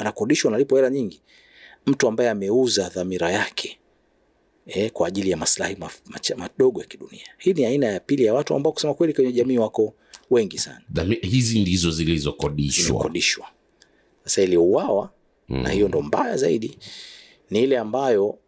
[0.00, 1.20] anakodishwa analipo hela nyingi.
[1.86, 3.78] Mtu ambaye ameuza dhamira yake
[4.66, 5.76] eh, kwa ajili ya maslahi
[6.36, 7.26] madogo ya kidunia.
[7.38, 9.94] Hii ni aina ya pili ya watu ambao kusema kweli kwenye jamii wako
[10.30, 10.80] wengi sana.
[10.88, 12.90] Dami, hizi ndizo zilizokodishwa.
[12.90, 13.46] Imekodishwa.
[14.24, 15.10] Sasa iliyouawa
[15.48, 15.62] Mm.
[15.62, 16.78] na hiyo ndo mbaya zaidi,
[17.50, 18.38] ni ile ambayo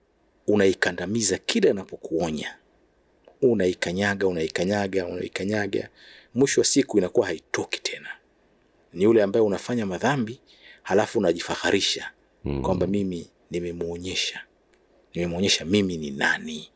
[0.46, 2.56] unaikandamiza kila inapokuonya,
[3.42, 5.88] unaikanyaga unaikanyaga unaikanyaga,
[6.34, 8.08] mwisho wa siku inakuwa haitoki tena.
[8.92, 10.40] Ni yule ambaye unafanya madhambi
[10.82, 12.10] halafu unajifaharisha
[12.44, 12.62] Mm.
[12.62, 14.40] kwamba mimi nimemuonyesha,
[15.14, 16.68] nimemuonyesha mimi ni nani,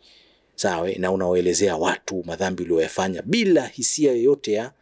[0.54, 4.72] sawa, na unawaelezea watu madhambi uliyoyafanya bila hisia yoyote ya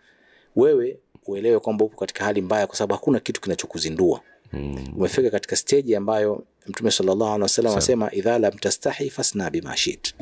[0.57, 0.99] wewe
[1.29, 4.20] uelewe kwamba upo katika hali mbaya, kwa sababu hakuna kitu kinachokuzindua.
[4.53, 4.93] Mm.
[4.97, 10.14] Umefika katika steji ambayo Mtume sallallahu alaihi wasallam anasema idha lam tastahi fasna bima shit,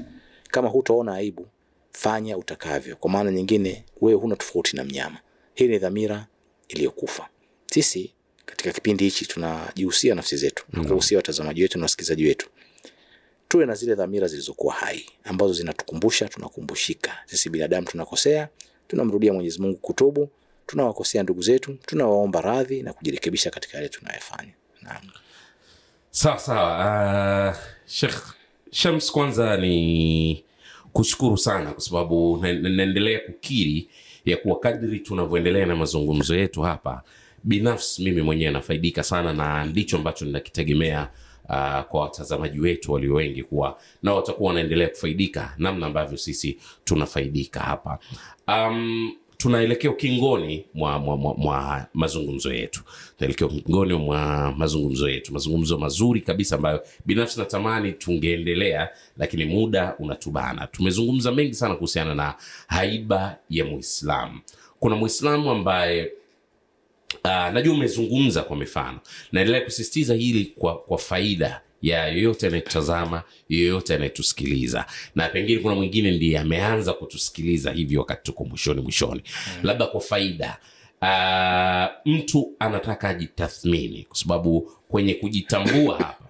[0.51, 1.47] kama hutaona aibu
[1.93, 2.97] fanya utakavyo.
[2.97, 5.19] Kwa maana nyingine, wewe huna tofauti na mnyama.
[5.55, 6.27] Hii ni dhamira
[6.69, 7.29] iliyokufa.
[7.67, 8.13] Sisi
[8.47, 12.49] katika kipindi hichi tunajihusia nafsi zetu na kuhusia watazamaji wetu na wasikilizaji wetu,
[13.49, 17.17] tuwe na zile dhamira zilizokuwa hai ambazo zinatukumbusha, tunakumbushika.
[17.27, 18.49] Sisi binadamu tunakosea,
[18.89, 20.29] tunamrudia Mwenyezi Mungu kutubu,
[20.67, 24.53] tunawakosea ndugu zetu, tunawaomba radhi na kujirekebisha katika yale tunayofanya.
[26.11, 27.57] Sawa sawa uh,
[28.71, 30.45] shams kwanza ni
[30.93, 33.89] kushukuru sana kwa sababu na- na- naendelea kukiri
[34.25, 37.03] ya kuwa kadri tunavyoendelea na mazungumzo yetu hapa
[37.45, 41.09] binafsi mimi mwenyewe nafaidika sana na ndicho ambacho ninakitegemea
[41.45, 47.61] uh, kwa watazamaji wetu walio wengi kuwa nao watakuwa wanaendelea kufaidika namna ambavyo sisi tunafaidika
[47.61, 47.99] hapa
[48.49, 49.12] um,
[49.45, 52.83] tunaelekea ukingoni mwa, mwa, mwa, mwa mazungumzo yetu.
[53.19, 55.33] Tunaelekea ukingoni mwa mazungumzo yetu.
[55.33, 60.67] Mazungumzo mazuri kabisa ambayo binafsi natamani tungeendelea lakini muda unatubana.
[60.67, 62.35] Tumezungumza mengi sana kuhusiana na
[62.67, 64.41] haiba ya muislamu.
[64.81, 66.13] Kuna muislamu ambaye
[67.25, 68.99] uh, najua umezungumza kwa mifano.
[69.33, 74.87] Naendelea kusisitiza hili kwa, kwa faida ya yoyote anayetutazama yoyote anayetusikiliza.
[75.14, 79.22] Na pengine kuna mwingine ndiye ameanza kutusikiliza hivi wakati tuko mwishoni mwishoni.
[79.62, 80.59] Labda kwa faida
[81.03, 86.24] uh, mtu anataka ajitathmini kwa sababu kwenye kujitambua hapa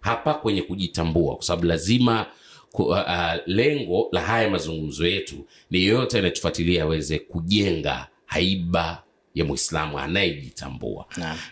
[0.00, 2.26] hapa kwenye kujitambua kwa sababu lazima
[2.74, 2.96] uh,
[3.46, 9.02] lengo la haya mazungumzo yetu ni yoyote anayetufuatilia aweze kujenga haiba
[9.34, 11.06] ya mwislamu anayejitambua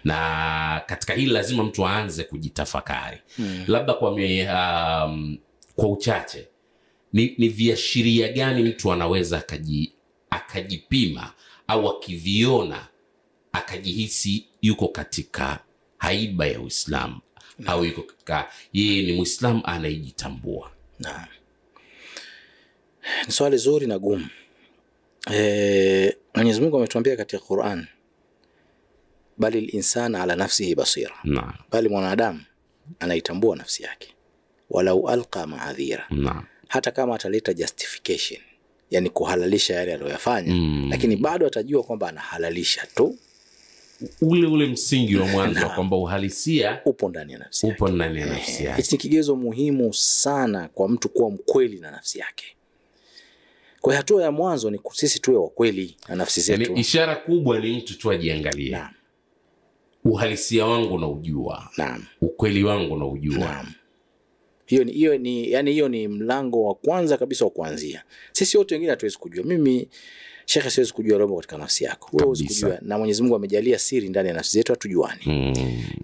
[0.05, 3.65] na katika hili lazima mtu aanze kujitafakari mm.
[3.69, 5.39] labda kwa, me, um,
[5.77, 6.49] kwa uchache
[7.13, 9.93] ni, ni viashiria gani mtu anaweza akaji,
[10.31, 11.33] akajipima
[11.69, 12.87] au akiviona
[13.53, 15.59] akajihisi yuko katika
[15.99, 17.21] haiba ya uislamu
[17.67, 20.71] au yuko katika yeye ni mwislamu anayejitambua.
[23.27, 24.27] Ni swali zuri na gumu.
[25.31, 27.87] Eh, Mwenyezi Mungu ametuambia katika Qur'an,
[29.39, 31.53] bali linsana ala nafsihi basira, naam.
[31.71, 32.41] Bali mwanadamu
[33.01, 34.15] anaitambua nafsi yake,
[34.71, 36.45] walau alqa maadhira, naam.
[36.69, 38.41] Hata kama ataleta justification,
[38.91, 40.89] yani kuhalalisha yale aliyoyafanya Mm.
[40.91, 43.19] lakini bado atajua kwamba anahalalisha tu,
[44.21, 47.77] ule ule msingi wa mwanzo kwamba uhalisia upo ndani ya nafsi yake.
[47.77, 48.83] upo ndani ya nafsi Eh, yake.
[48.83, 52.45] Hichi ni kigezo muhimu sana kwa mtu kuwa mkweli na nafsi yake.
[53.81, 56.63] Kwa hatua ya mwanzo ni sisi tuwe wakweli na nafsi zetu.
[56.63, 58.91] yani ishara kubwa ni mtu tu ajiangalie Naam,
[60.05, 63.67] uhalisia wangu naujua naam, ukweli wangu naujua naam.
[64.67, 68.03] Hiyo ni hiyo ni yani hiyo ni mlango wa kwanza kabisa wa kuanzia.
[68.33, 69.45] Sisi wote wengine hatuwezi kujua.
[69.45, 69.89] Mimi
[70.47, 74.09] shekhe, siwezi kujua robo katika nafsi yako, wewe huwezi kujua, na Mwenyezi Mungu amejalia siri
[74.09, 75.21] ndani ya nafsi zetu, hatujuani.
[75.27, 75.55] mm.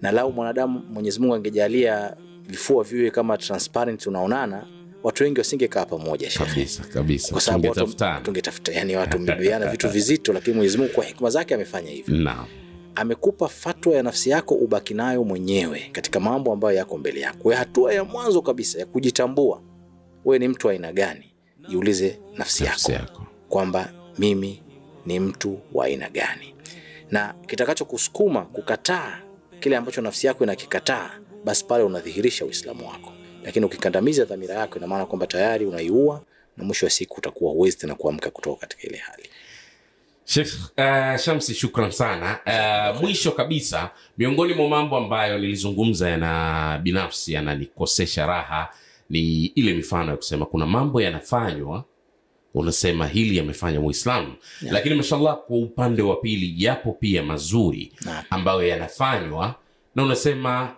[0.01, 2.15] Na lau mwanadamu Mwenyezi Mungu angejalia
[2.47, 4.67] vifua viwe kama transparent, tunaonana,
[5.03, 7.31] watu wengi wasingekaa pamoja kabisa kabisa.
[7.31, 8.21] Kwa sababu tungetafutana.
[8.21, 12.17] tungetafuta, yani watu mmebeana vitu vizito, lakini Mwenyezi Mungu kwa hikma zake amefanya hivyo.
[12.17, 12.45] naam.
[12.95, 17.43] Amekupa fatwa ya nafsi yako ubaki nayo mwenyewe katika mambo ambayo yako mbele yako.
[17.49, 19.61] Hiyo hatua ya mwanzo kabisa ya kujitambua
[20.25, 21.25] wewe ni mtu wa aina gani,
[21.69, 23.03] jiulize nafsi nafsi yako.
[23.05, 23.23] yako.
[23.49, 24.63] Kwamba mimi
[25.05, 26.55] ni mtu wa aina gani,
[27.11, 29.19] na kitakachokusukuma kukataa
[29.59, 31.09] kile ambacho nafsi yako inakikataa,
[31.45, 33.11] basi pale unadhihirisha Uislamu wako.
[33.47, 36.21] Lakini ukikandamiza dhamira yako, ina maana kwamba tayari unaiua,
[36.57, 39.29] na mwisho wa siku utakuwa huwezi tena kuamka kutoka katika ile hali.
[40.25, 42.39] Sheikh uh, Shamsi, shukran sana.
[42.95, 48.69] Uh, mwisho kabisa, miongoni mwa mambo ambayo nilizungumza yana binafsi yananikosesha raha
[49.09, 51.83] ni ile mifano ya kusema kuna mambo yanafanywa
[52.53, 54.73] unasema hili yamefanya Muislamu Yeah.
[54.73, 57.91] lakini mashallah, kwa upande wa pili yapo pia mazuri
[58.29, 59.55] ambayo yanafanywa
[59.95, 60.75] na unasema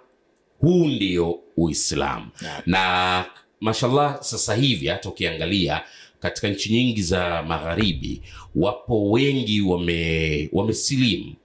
[0.62, 2.26] huu ndio Uislamu.
[2.66, 3.26] Na
[3.62, 5.82] mashallah, sasa hivi hata ukiangalia
[6.20, 8.22] katika nchi nyingi za magharibi
[8.56, 11.36] wapo wengi wame wamesilimu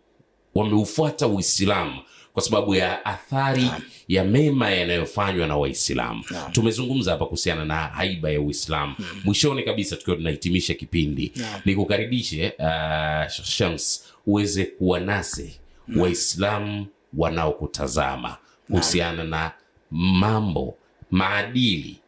[0.55, 2.01] wameufuata Uislamu
[2.33, 3.71] kwa sababu ya athari
[4.09, 6.25] ya mema yanayofanywa na Waislamu.
[6.53, 8.95] Tumezungumza hapa kuhusiana na haiba ya Uislamu.
[9.25, 15.61] Mwishoni kabisa, tukiwa tunahitimisha kipindi, ni nikukaribishe uh, Shams uweze kuwa nasi
[15.97, 16.87] Waislamu
[17.17, 18.37] wanaokutazama
[18.71, 19.53] kuhusiana na
[19.95, 20.74] mambo
[21.11, 22.01] maadili,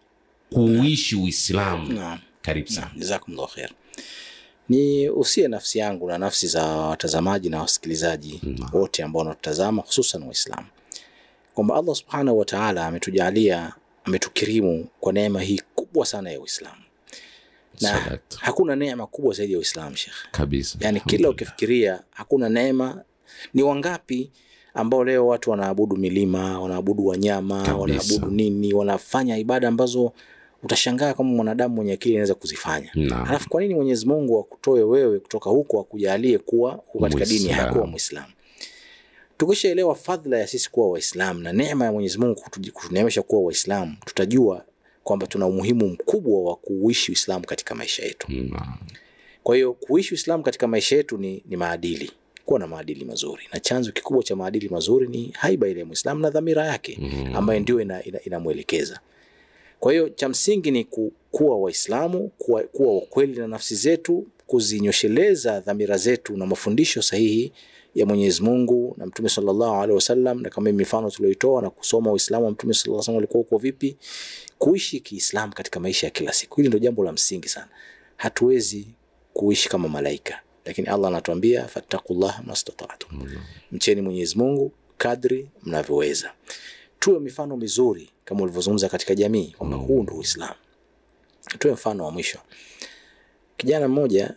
[0.53, 2.19] kuuishi Uislamu.
[2.43, 2.91] Karibu sana.
[2.97, 3.71] Jazakumullahu khair.
[4.69, 8.41] Ni usie nafsi yangu na nafsi za watazamaji na wasikilizaji
[8.73, 10.67] wote ambao wanatutazama hususan Waislamu
[11.55, 13.73] kwamba Allah subhanahu wa ta'ala ametujalia,
[14.05, 16.83] ametukirimu kwa neema hii kubwa sana ya Uislamu,
[17.81, 18.37] na Salat.
[18.39, 20.31] hakuna neema kubwa zaidi ya Uislamu Sheikh.
[20.31, 23.03] kabisa Yani kila ukifikiria hakuna neema.
[23.55, 24.31] Ni wangapi
[24.77, 27.77] ambao leo watu wanaabudu milima, wanaabudu wanyama, Kabisa.
[27.77, 30.13] wanaabudu nini, wanafanya ibada ambazo
[30.63, 32.91] utashangaa kama mwanadamu mwenye akili anaweza kuzifanya.
[32.95, 33.29] Naam.
[33.29, 37.87] Alafu kwa nini Mwenyezi Mungu akutoe wewe kutoka huko akujalie kuwa katika dini yako ya
[37.87, 38.33] Muislamu?
[39.37, 44.65] Tukishaelewa fadhila ya sisi kuwa Waislamu na neema ya Mwenyezi Mungu kutuneemesha kuwa Waislamu, tutajua
[45.05, 48.27] kwamba tuna umuhimu mkubwa wa kuishi Uislamu katika maisha yetu.
[49.43, 52.11] Kwa hiyo kuishi uislamu katika maisha yetu ni, ni maadili
[52.47, 53.43] kuwa na maadili mazuri.
[53.53, 56.99] Na chanzo kikubwa cha maadili mazuri ni haiba ile ya Muislamu na dhamira yake
[57.35, 57.81] ambayo ndio
[58.25, 59.01] inamwelekeza ina, ina
[59.81, 65.61] kwa hiyo cha msingi ni ku, kuwa waislamu kuwa, kuwa wakweli na nafsi zetu kuzinyosheleza
[65.61, 67.53] dhamira zetu na mafundisho sahihi
[67.95, 72.45] ya mwenyezi mungu na mtume sallallahu alaihi wasallam na kama mifano tulioitoa na kusoma uislamu
[72.45, 73.97] wa mtume sallallahu alaihi wasallam alikuwa uko vipi?
[74.59, 76.57] Kuishi kiislamu katika maisha ya kila siku.
[76.57, 77.69] Hili ndio jambo la msingi sana.
[78.17, 78.87] Hatuwezi
[79.33, 83.07] kuishi kama malaika lakini allah anatuambia fattakullah mastatatu
[83.73, 86.33] mcheni mwenyezi mungu kadri mnavyoweza.
[86.99, 90.55] Tuwe mifano mizuri kama ulivyozungumza katika jamii kwamba huu ndio uislamu.
[91.59, 92.39] Tuwe mfano wa mwisho.
[93.57, 94.35] Kijana mmoja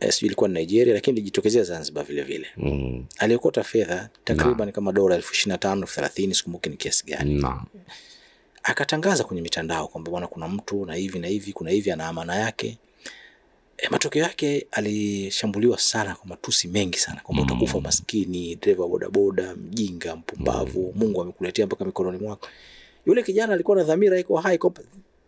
[0.00, 2.46] eh, sijui ilikuwa ni nigeria lakini ilijitokezea zanzibar vile vile.
[2.56, 3.04] Mm.
[3.18, 7.34] aliokota fedha takriban kama dola elfu ishirini na tano elfu thelathini sikumbuki ni kiasi gani.
[7.34, 7.62] Na
[8.62, 12.34] akatangaza kwenye mitandao kwamba bwana kuna mtu na hivi na hivi kuna hivi ana amana
[12.36, 12.78] yake
[13.78, 17.48] e, matokeo yake alishambuliwa sana kwa matusi mengi sana kwamba Mm.
[17.50, 22.48] utakufa maskini dereva bodaboda mjinga mpumbavu mungu amekuletea mpaka mikononi mwako.
[23.06, 24.80] Yule kijana alikuwa na dhamira iko hai kwamba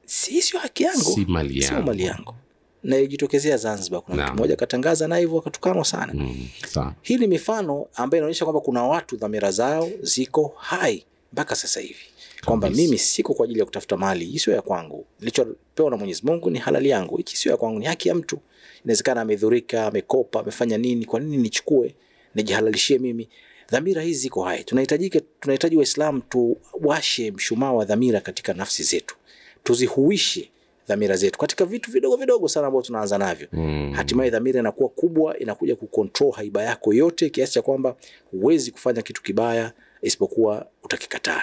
[0.06, 1.00] si sio haki yangu.
[1.14, 2.34] Si mali yangu, si mali yangu.
[2.82, 6.12] Na ilijitokezea zanzibar kuna mtu mmoja akatangaza na hivyo akatukanwa sana.
[6.14, 6.48] Mm.
[6.68, 6.94] Sa.
[7.02, 12.04] hii ni mifano ambayo inaonyesha kwamba kuna watu dhamira zao ziko hai mpaka sasa hivi
[12.44, 15.06] kwamba mimi siko kwa ajili ya kutafuta mali hii sio ya kwangu.
[15.20, 17.16] Nilichopewa na mwenyezi mungu ni halali yangu.
[17.16, 18.38] Hiki sio ya kwangu ni haki ya mtu.
[18.84, 21.94] Inawezekana amedhurika amekopa amefanya nini kwa nini nichukue
[22.34, 23.28] nijihalalishie mimi?
[23.70, 24.64] Dhamira hizi ziko hai.
[24.64, 29.16] Tunahitajika tunahitaji waislamu tuwashe mshumaa wa dhamira katika nafsi zetu.
[29.64, 30.50] Tuzihuishe
[30.88, 33.48] dhamira zetu katika vitu vidogo vidogo sana ambavyo tunaanza navyo.
[33.52, 33.92] Mm.
[33.96, 37.96] hatimaye dhamira inakuwa kubwa inakuja kucontrol haiba yako yote kiasi cha kwamba
[38.30, 39.72] huwezi kufanya kitu kibaya
[40.02, 41.42] isipokuwa utakikataa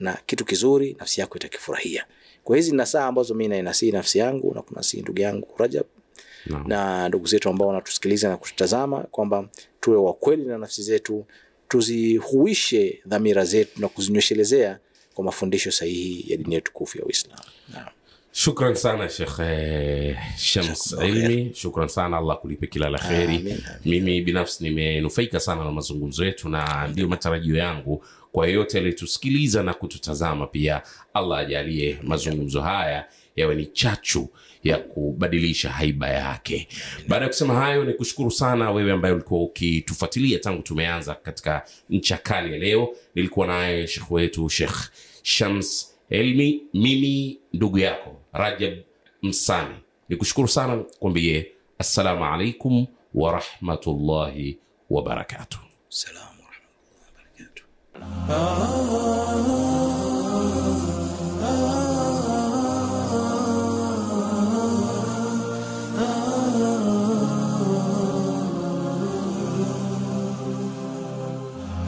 [0.00, 2.04] na kitu kizuri nafsi yako itakifurahia.
[2.44, 5.86] Kwa hizi nasaha ambazo mimi nainasii nafsi yangu na kunasii ndugu yangu rajab.
[6.66, 9.48] Na ndugu zetu ambao wanatusikiliza na kututazama kwamba
[9.80, 11.26] tuwe wakweli na nafsi zetu
[11.68, 14.78] tuzihuishe dhamira zetu na kuzinyoshelezea
[15.14, 17.42] kwa mafundisho sahihi ya dini yetu tukufu ya uislamu.
[18.32, 21.50] Shukran sana shekh eh, shams ilmi.
[21.54, 23.56] shukran sana allah kulipe kila la kheri.
[23.84, 29.74] Mimi binafsi nimenufaika sana na mazungumzo yetu na ndio matarajio yangu kwa yeyote aliyetusikiliza na
[29.74, 30.82] kututazama pia.
[31.14, 33.06] Allah ajalie mazungumzo haya
[33.36, 34.28] yawe ni chachu
[34.64, 36.68] ya kubadilisha haiba yake.
[37.08, 42.16] Baada ya kusema hayo ni kushukuru sana wewe ambaye ulikuwa ukitufuatilia tangu tumeanza katika ncha
[42.16, 42.88] kali ya leo.
[43.14, 44.90] Nilikuwa naye shekh wetu shekh
[45.22, 48.74] shams elmi mimi ndugu yako rajab
[49.22, 49.74] msani.
[50.08, 54.58] Ni kushukuru sana kuambie assalamu alaikum warahmatullahi
[54.90, 55.58] wabarakatuh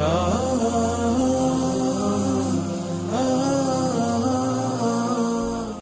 [0.04, 0.41] Oh